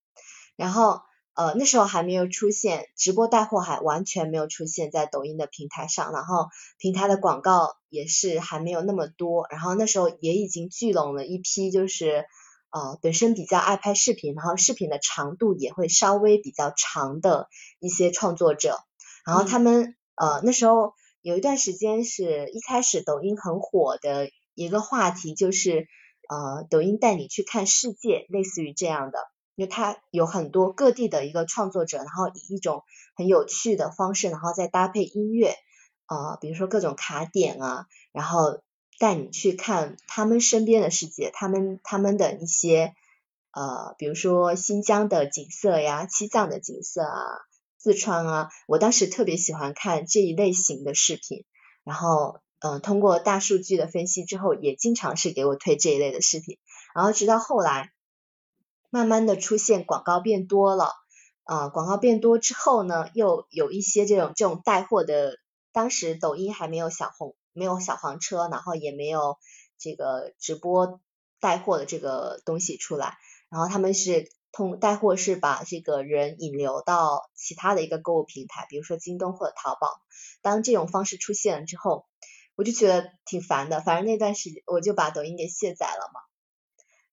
[0.56, 1.02] 然后
[1.34, 6.48] 呃那时候还没有出现直播带货，还完全没有出现在抖音的平台上，然后
[6.80, 12.26] 平台的广告也是还没有那么多，然后那时候也已经聚拢了一批就是
[12.72, 18.80] 呃本身比较爱拍视频，然后视频的长度也会稍微比较长的一些创作者，
[19.26, 25.88] 然后他们呃那时候有一段时间是一开始抖音很火的一个话题，就是
[26.30, 29.20] 呃，抖音带你去看世界，类似于这样的，
[29.56, 32.84] 因为它有很多各地的一个创作者，然后以一种
[33.16, 35.56] 很有趣的方式，然后再搭配音乐，
[36.08, 38.62] 呃，比如说各种卡点啊，然后
[39.00, 42.94] 带你去看他们身边的世界，他们他们的一些
[43.52, 47.48] 呃，比如说新疆的景色呀，西藏的景色啊。
[47.80, 51.46] 四川啊，我当时特别喜欢看这一类型的视频，
[51.86, 56.58] 然后嗯，通过大数据的分析之后，也经常是给我推这一类的视频，
[56.96, 57.92] 然后直到后来，
[58.90, 60.94] 慢慢的出现广告变多了，
[61.44, 65.38] 啊，广告变多之后呢，又有一些这种这种带货的，
[65.72, 69.38] 当时抖音还没有小红，没有小黄车，然后也没有
[69.78, 71.00] 这个直播
[71.40, 73.18] 带货的这个东西出来，
[73.50, 74.32] 然后他们是。
[74.54, 80.02] 通带货是把这个人引流到其他的一个购物平台，比如说京东或者淘宝。
[80.42, 82.08] 当这种方式出现了之后，
[82.58, 83.80] 我就觉得挺烦的。
[83.80, 86.20] 反正那段时间我就把抖音给卸载了嘛。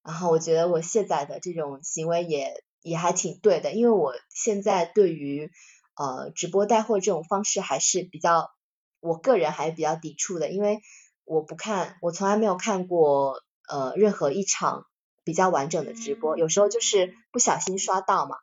[0.02, 5.52] 然后我觉得我卸载的这种行为也也还挺对的，因为我现在对于
[5.94, 8.50] 呃直播带货这种方式还是比较，
[8.98, 10.80] 我个人还是比较抵触的，因为
[11.24, 14.86] 我不看，我从来没有看过呃任何一场。
[15.26, 18.36] 比较完整的直播，有时候就是不小心刷到嘛，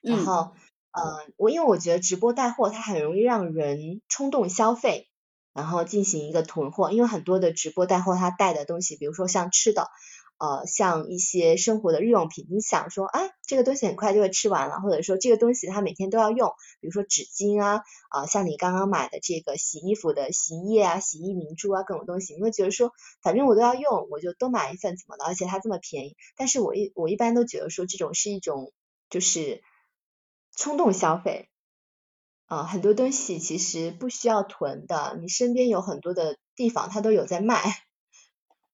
[0.00, 0.52] 然后，
[0.90, 5.07] 呃，我因为我觉得直播带货它很容易让人冲动消费，
[5.58, 9.88] 然后进行一个囤货，因为很多的直播带货它带的东西，比如说像吃的。
[10.40, 25.24] 呃，像一些生活的日用品，你想说，啊，这个东西很快就会吃完了，或者说这个东西它每天都要用，比如说纸巾啊，啊，像你刚刚买的这个洗衣服的洗衣液啊、洗衣凝珠啊，各种东西，你会觉得说，反正我都要用，我就多买一份，怎么的？
[25.24, 28.72] 而且它这么便宜，但是我一我一般都觉得说，这种是一种
[29.10, 29.60] 就是
[30.56, 31.48] 冲动消费，
[32.48, 37.62] 啊，很多东西其实不需要囤的，你身边有很多的地方它都有在卖。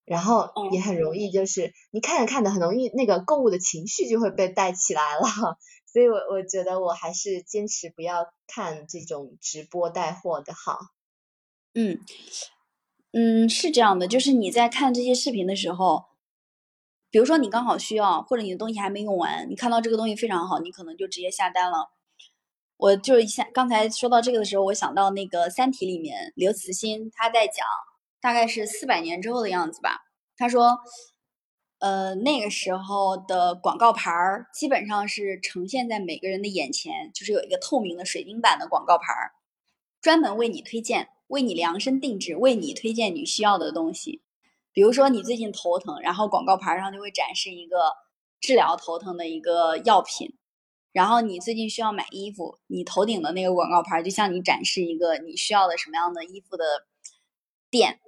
[0.06, 5.22] 然后也很容易，就是你看着看着，很容易那个购物的情绪就会被带起来了。
[5.90, 10.78] 所以我我觉得我还是坚持不要看这种直播带货的好。
[11.72, 11.98] 嗯
[13.12, 16.04] 嗯，是这样的，就是你在看这些视频的时候，
[17.10, 21.92] 比如说你刚好需要，或者你的东西还没用完，你看到这个东西非常好，你可能就直接下单了。
[22.76, 27.66] 我就是一下刚才说到这个的时候，我想到那个《三体》里面刘慈欣他在讲。
[28.20, 29.98] 大概是四百年之后的样子吧。
[30.38, 30.78] 他说，
[31.78, 39.32] 呃，那个时候的广告牌儿基本上是呈现在每个人的眼前，就是有一个透明的水晶版的广告牌儿，
[40.00, 44.22] 专门为你推荐、为你量身定制、为你推荐你需要的东西。
[44.72, 47.92] 比如说你最近头疼，然后广告牌上就会展示一个
[48.40, 50.34] 治疗头疼的一个药品。
[50.94, 56.64] 然后你最近需要买衣服，你头顶的那个广告牌就向你展示一个你需要的什么样的衣服的
[57.68, 57.98] 店。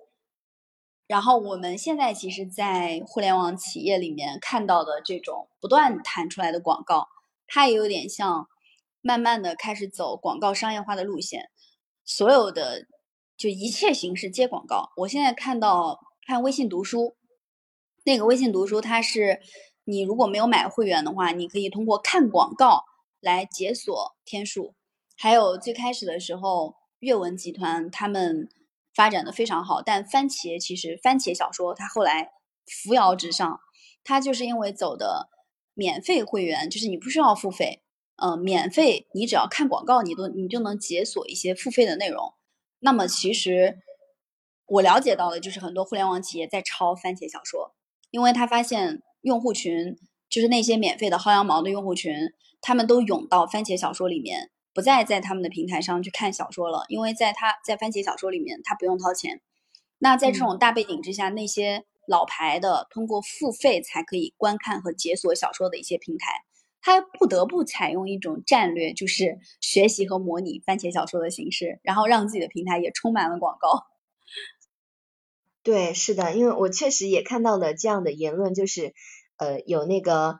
[1.08, 7.08] 然后我们现在其实，在互联网企业里面看到的这种不断弹出来的广告，
[7.48, 8.48] 它也有点像
[9.00, 11.50] 慢慢的开始走广告商业化的路线，
[12.04, 12.86] 所有的
[13.36, 14.92] 就一切形式接广告。
[14.98, 17.16] 我现在看到看微信读书，
[18.04, 19.40] 那个微信读书，它是
[19.86, 22.84] 你如果没有买会员的话，你可以通过看广告
[23.20, 24.74] 来解锁天数。
[25.16, 28.50] 还有最开始的时候，阅文集团他们。
[28.94, 32.30] 发展的非常好，但番茄其实番茄小说它后来
[32.64, 33.60] 扶摇直上，
[34.02, 35.28] 它就是因为走的
[35.74, 37.82] 免费会员，就是你不需要付费，
[38.16, 42.32] 呃，免费你只要看广告，你都你就能解锁一些付费的内容。
[42.78, 43.76] 那么其实
[44.64, 47.74] 我了解到的就是很多互联网企业在抄番茄小说，
[48.10, 49.96] 因为他发现用户群
[50.28, 52.14] 就是那些免费的薅羊毛的用户群，
[52.60, 54.50] 他们都涌到番茄小说里面。
[54.74, 59.40] 不再在他们的平台上去看小说了，因为在他在番茄小说里面，他不用掏钱。
[59.98, 66.26] 那在这种大背景之下，那些老牌的通过付费才可以观看和解锁小说的一些平台，
[66.82, 73.86] 他不得不采用一种战略，就是学习和模拟番茄小说的形式，然后让自己的平台也充满了广告。
[75.66, 78.94] 对，是的，因为我确实也看到了这样的言论，就是
[79.36, 80.38] 呃，有那个。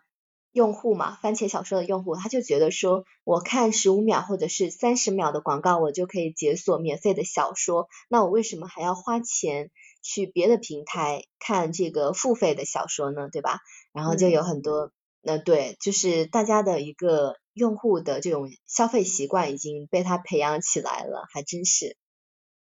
[0.52, 9.70] 用户嘛，番茄小说的用户，他就觉得说，我看十五秒或者是三十秒的广告，我就可以解锁免费的小说，那我为什么还要花钱
[10.00, 13.28] 去别的平台看这个付费的小说呢？
[13.30, 13.58] 对吧？
[13.92, 14.92] 然后就有很多，
[15.24, 21.98] 呃，对，就是大家的一个用户的这种消费习惯已经被他培养起来了，还真是。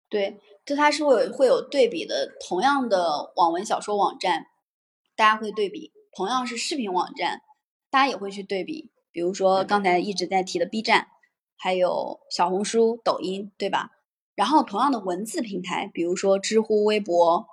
[0.08, 4.46] 对，就它是会会有对比的，同样的网文小说网站，
[5.14, 7.42] 大家会对比，同样是视频网站。
[7.90, 11.06] 大家也会去对比，比如说刚才一直在提的 B 站，
[11.56, 13.90] 还有小红书、抖音，对吧？
[14.34, 17.46] 然后同样的文字平台，比如说知乎、微博，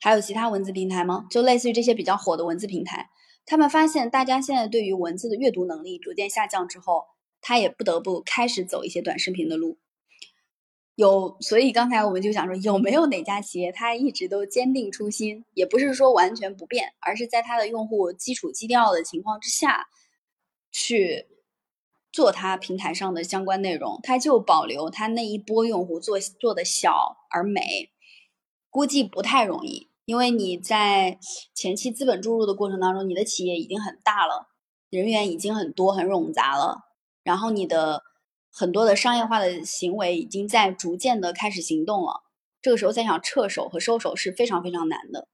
[0.00, 1.26] 还有其他文字平台吗？
[1.30, 3.10] 就类似于这些比较火的文字平台，
[3.46, 7.04] 他们发现大家现在对于文字的阅读能力逐渐下降之后，
[7.40, 9.78] 他也不得不开始走一些短视频的路。
[10.96, 19.86] 有，所以刚才我们就想说，有没有哪家企业它一直都坚定初心，也不是说完全不变，而是在它的用户基础基调的情况之下，
[20.70, 21.28] 去
[22.12, 27.90] 做它平台上的相关内容，它就保留它那一波用户做做的小而美，
[28.68, 31.18] 估计不太容易，因为你在
[31.54, 34.48] 前期资本注入的过程当中，你的企业已经很大了，
[34.90, 36.82] 人员已经很多很冗杂了，
[37.24, 38.11] 然后你的。
[38.52, 42.22] 很多的商业化的行为已经在逐渐的开始行动了，
[42.60, 45.26] 这个时候再想撤手和收手是非常非常难的。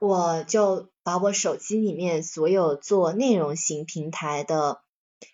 [0.00, 4.82] 我就把我手机里面所有做内容型平台的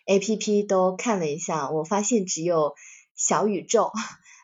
[0.06, 2.74] APP 都看了一下，我发现只有
[3.14, 3.92] 小宇宙，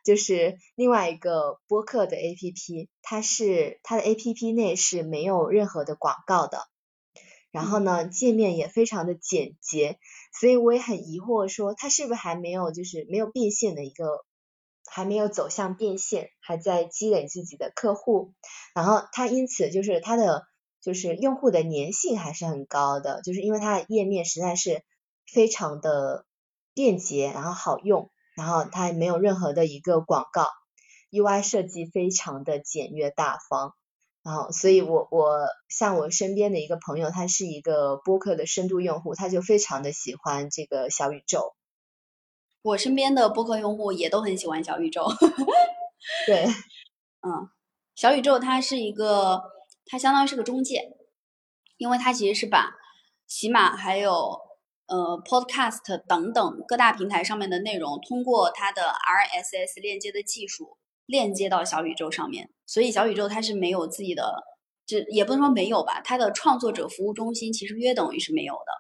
[0.05, 6.70] 就是另外一个播客的 APP，它是它的 APP 内是没有任何的广告的。
[7.51, 9.99] 然后呢，界面也非常的简洁，
[10.39, 14.25] 所以我也很疑惑，说它是不是还没有就是没有变现的一个，
[14.87, 18.33] 还没有走向变现，还在积累自己的客户。
[18.75, 20.47] 然后它因此就是它的
[20.81, 24.85] 就是用户的粘性还是很高的，就是因为它的页面实在是
[25.27, 26.27] 非常的
[26.73, 30.47] 便捷，然后好用，然后它没有任何的一个广告
[31.11, 33.75] ，UI 设计非常的简约大方。
[34.23, 41.55] 然后，所以我我像我身边的一个朋友，他是一个播客的深度用户，他就非常的喜欢这个小宇宙。
[42.63, 45.07] 我身边的播客用户也都很喜欢小宇宙。
[46.27, 46.45] 对，
[47.27, 47.49] 嗯，
[47.95, 49.41] 小宇宙它是一个，
[49.87, 50.91] 它相当于是个中介，
[51.79, 52.75] 因为它其实是把
[53.27, 54.39] 喜马还有
[54.87, 60.77] 呃 Podcast 等等各大平台上面的内容，通过它的 RSS 链接的技术。
[61.11, 64.45] 链接到小宇宙上面，所以小宇宙它是没有自己的，
[64.87, 68.73] 这也不能说没有吧，它的创作者服务中心其实约等于是没有的，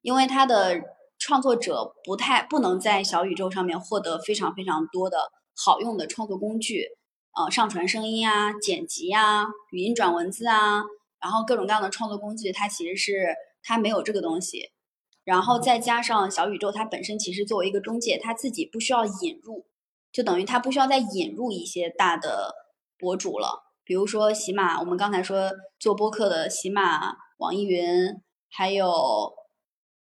[0.00, 0.80] 因为它的
[1.18, 5.18] 创作者不太不能在小宇宙上面获得非常非常多的
[5.56, 6.86] 好用的创作工具，
[7.36, 10.84] 呃，上传声音啊、剪辑啊、语音转文字啊，
[11.20, 13.34] 然后各种各样的创作工具，它其实是
[13.64, 14.70] 它没有这个东西，
[15.24, 19.66] 然后再加上小宇宙它本身其实作为一个中介，它自己不需要引入。
[20.18, 22.52] 就等于他不需要再引入一些大的
[22.98, 29.32] 博主了，比如说喜马，我们刚才说做播客的喜马、网易云，还有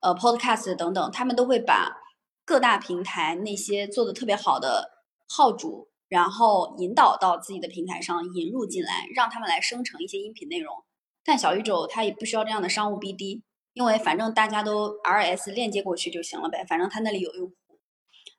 [0.02, 1.98] 呃 Podcast 等等，他们都会把
[2.46, 4.88] 各大平台那些做的特别好的
[5.28, 10.76] 号主，然后引导到自己的平台上，引入进来，让他们来生成一些音频内容。
[11.24, 13.42] 但小宇宙它也不需要这样的商务 BD，
[13.74, 17.56] 因为反正大家都 RS 链接过去就行了呗，反正它那里有用户。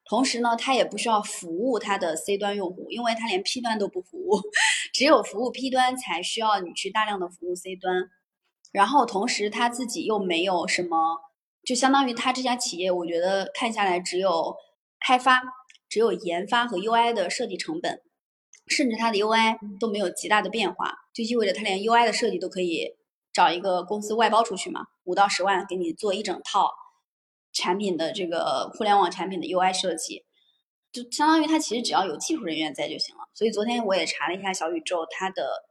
[0.07, 4.38] 同时呢，它也不需要服务它的 C 端用户，因为它连 P 端都不服务，
[4.92, 8.11] 只有服务 P 端才需要你去大量的服务 C 端。
[8.72, 10.98] 然后同时它自己又没有什么，
[11.64, 14.55] 就相当于它这家企业，我觉得看下来只有
[15.00, 15.42] 开发、
[15.88, 18.02] 只有研发和 UI 的设计成本，
[18.66, 22.90] 甚至它的 UI 都没有极大的变化，就意味着它连 UI 的设计都可以
[23.32, 26.70] 找一个公司外包出去嘛，五到十万给你做一整套。
[27.55, 30.24] 产品的这个互联网产品的 UI 设计，
[30.92, 33.22] 就相当于它其实只要有技术人员在就行了。
[33.32, 35.64] 所以昨天我也查了一下小宇宙，它的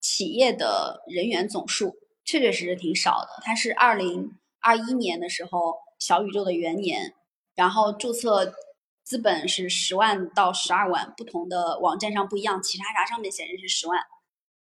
[0.00, 3.42] 企业的人员总数确确实实挺少的。
[3.42, 7.14] 它是二零二一年的时候小宇宙的元年，
[7.54, 8.54] 然后注册
[9.02, 13.98] 资本是十万到十二万，不同的网站上不一样，企查查上面显示是十万，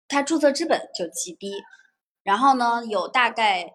[0.06, 1.62] 它注册资本就极低。
[2.22, 3.72] 然后呢，有大概。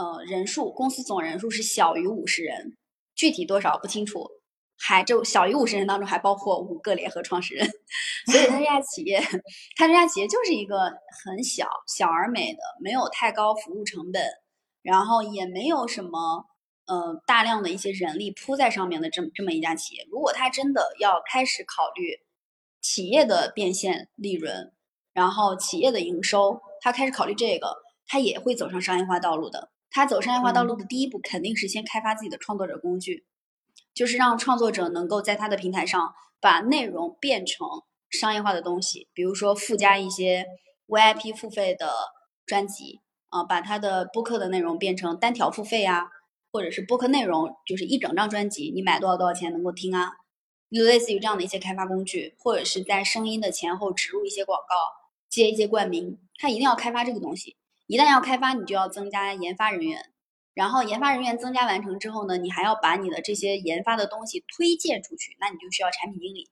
[0.00, 2.74] 呃，人数公司总人数是小于五十人，
[3.14, 4.30] 具体多少不清楚。
[4.82, 7.68] 还就小于五十人当中还包括五个联合创始人，
[8.32, 9.20] 所以他这家企业，
[9.76, 10.90] 他这家企业就是一个
[11.22, 14.24] 很小小而美的，没有太高服务成本，
[14.80, 16.46] 然后也没有什么
[16.86, 20.06] 呃大量的一些人力铺在上面的这么这么一家企业。
[20.10, 22.18] 如果他真的要开始考虑
[22.80, 24.72] 企业的变现利润，
[25.12, 27.76] 然后企业的营收，他开始考虑这个，
[28.06, 29.70] 他也会走上商业化道路的。
[29.90, 33.24] 他走商业化道路的第一步，肯定是先开发自己的创作者工具，
[33.92, 37.66] 就是让创作者能够在他的平台上把内容变成
[38.08, 40.46] 商业化的东西，比如说附加一些
[40.86, 41.92] VIP 付费的
[42.46, 46.08] 专辑啊，把他的播客的内容变成单条付费啊，
[46.52, 50.12] 或者是播客内容就是一整张专辑，你买多少多少钱能够听啊，
[50.70, 54.74] 就类似于这样的一些开发工具，或者是在声音的前后植入一些广告，
[55.28, 57.56] 接一些冠名，他一定要开发这个东西。
[57.90, 60.12] 一旦要开发，你就要增加研发人员，
[60.54, 66.48] 然后研发人员增加完成之后呢，你还要把你的这些研发的东西推荐出去，那你就需要产品经理。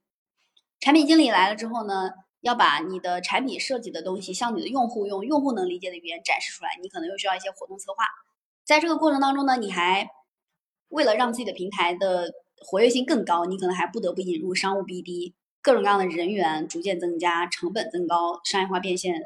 [0.81, 2.11] 产品经理来了之后呢，
[2.41, 6.71] 要把你的产品设计的东西，向你的用户用用户能理解的语言展示出来。
[6.83, 8.03] 你可能又需要一些活动策划。
[8.65, 10.11] 在这个过程当中呢，你还
[10.89, 19.23] 为了让自己的平台的活跃性更高，你可能还不得不引入商务 BD，各种各样的人员逐渐增加，成本增高，商业化变现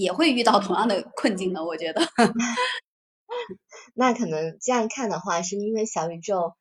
[0.00, 1.64] 也会遇到同样的困境的。
[1.64, 2.02] 我觉得。
[3.94, 6.54] 那可能这样看的话，是因为小宇宙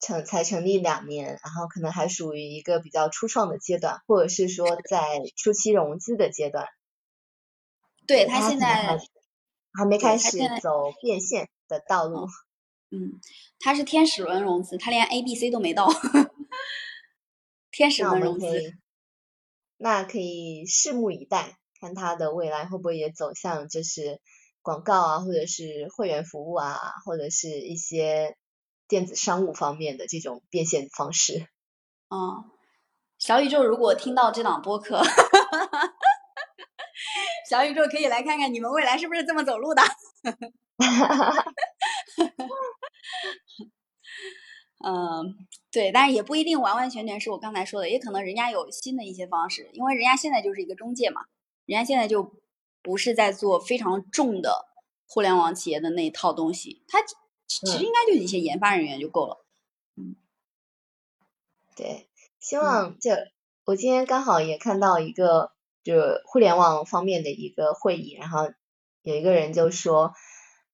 [0.00, 6.66] 成才成立两年，然后可能还属于一个比较初创的阶段，或者是说在初期融资的阶段。
[8.06, 8.98] 对他现在
[9.72, 12.26] 还没开始走变现的道路。
[12.90, 13.20] 嗯，
[13.60, 15.88] 他是天使轮融资，他连 A、B、C 都没到。
[17.70, 18.46] 天使轮融资，
[19.76, 24.20] 那可以拭目以待，看他的未来会不会也走向就是。
[24.60, 28.36] 广告啊，或者是会员服务啊，或者是一些
[28.86, 31.48] 电子商务方面的这种变现方式。
[32.10, 32.44] 嗯，
[33.18, 35.00] 小宇宙如果听到这档播客，
[37.48, 39.82] 小宇宙可以来看看你们未来是不是这么走路的。
[44.84, 51.22] 嗯，对，但是也不一定完完全全是我刚才说的，也可能人家有新的一些方式，因为人家现在就是一个中介嘛，
[51.68, 52.36] 人家现在就。
[52.80, 54.66] 不是在做非常重的
[55.06, 59.44] 互联网企业的那一套东西，它其实应该就一些研发人员就够了。
[59.96, 60.14] 嗯，
[61.76, 62.08] 对，
[62.38, 63.10] 希望就
[63.64, 65.52] 我今天刚好也看到一个
[65.82, 65.94] 就
[66.24, 68.48] 互联网方面的一个会议，然后
[69.02, 70.14] 有一个人就说。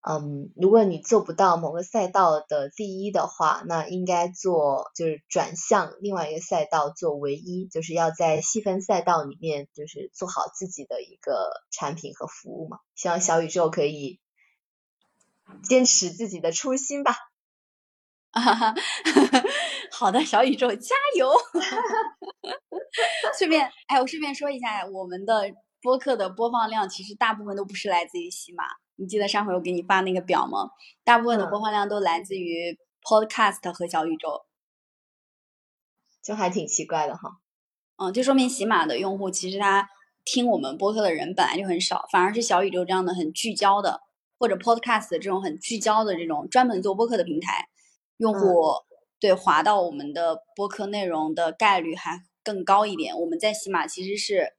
[0.07, 12.80] 嗯，如果你做不到某个赛道的第一的话，那应该做就是转向另外一个赛道做唯一，就是要在细分赛道里面就是做好自己的一个产品和服务嘛。
[12.94, 14.20] 希望小宇宙可以
[15.62, 17.16] 坚持自己的初心吧。
[18.32, 18.74] 哈哈，
[19.90, 21.30] 好的，小宇宙加油！
[21.30, 22.50] 哈 哈
[23.38, 25.50] 顺便，哎，我顺便说一下，我们的
[25.80, 28.64] 播客的播放量其实大部分都不是来自于喜马。
[28.97, 30.70] 你记得上回我给你发那个表吗？
[31.03, 34.47] 大部分的播放量都来自于 Podcast 和小宇宙，
[36.22, 37.40] 就还挺奇怪的哈。
[37.97, 39.88] 嗯，就说明喜马的用户其实他
[40.24, 44.01] 听我们播客的人本来就很少，反而是小宇宙这样的很聚焦的，
[44.38, 47.66] 或者 Podcast 这种很聚焦的这种专门做播客的平台，
[48.18, 48.74] 用户
[49.18, 53.18] 对滑到我们的播客内容的概率还更高一点。
[53.18, 54.53] 我们在喜马其实是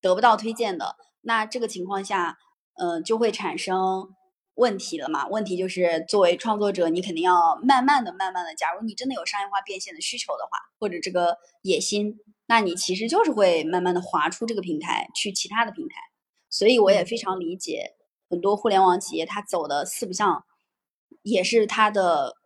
[0.00, 0.96] 得不到推荐的。
[1.20, 2.38] 那这个情况下。
[2.74, 4.14] 嗯，就会产生
[4.54, 5.26] 问题了嘛？
[5.28, 8.54] 问题就是作为创作者，你肯定要慢慢的、慢慢的。
[8.54, 12.16] 假如你真的有商业化变现的需求的话，或者这个野心，
[12.46, 15.94] 那你其实就是会慢慢的划出这个平台，去其他的平台。
[16.50, 17.94] 所以我也非常理解
[18.28, 20.44] 很多互联网企业，它走的四不像，
[21.22, 22.36] 也是它的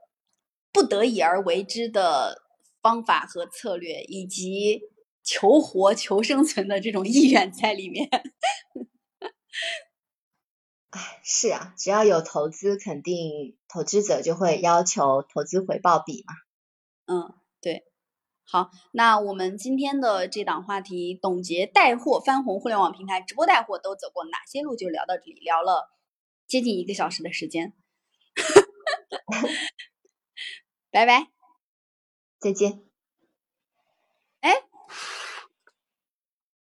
[0.73, 2.43] 不得已而为之的
[2.81, 4.81] 方法和策略，以及
[5.25, 8.09] 求活、求生存的这种意愿在里面。
[11.23, 16.35] 是啊，只要有投资，肯定投资者就会要求投资回报比嘛。
[17.07, 17.85] 嗯，对。
[18.49, 25.91] 好，那我们今天的这档话题，董洁带货翻红互联网平台，直播带货都走过哪些路，就聊到这里，聊了
[26.47, 27.73] 接近一个小时的时间。
[30.93, 31.27] 拜拜，
[32.39, 32.83] 再见。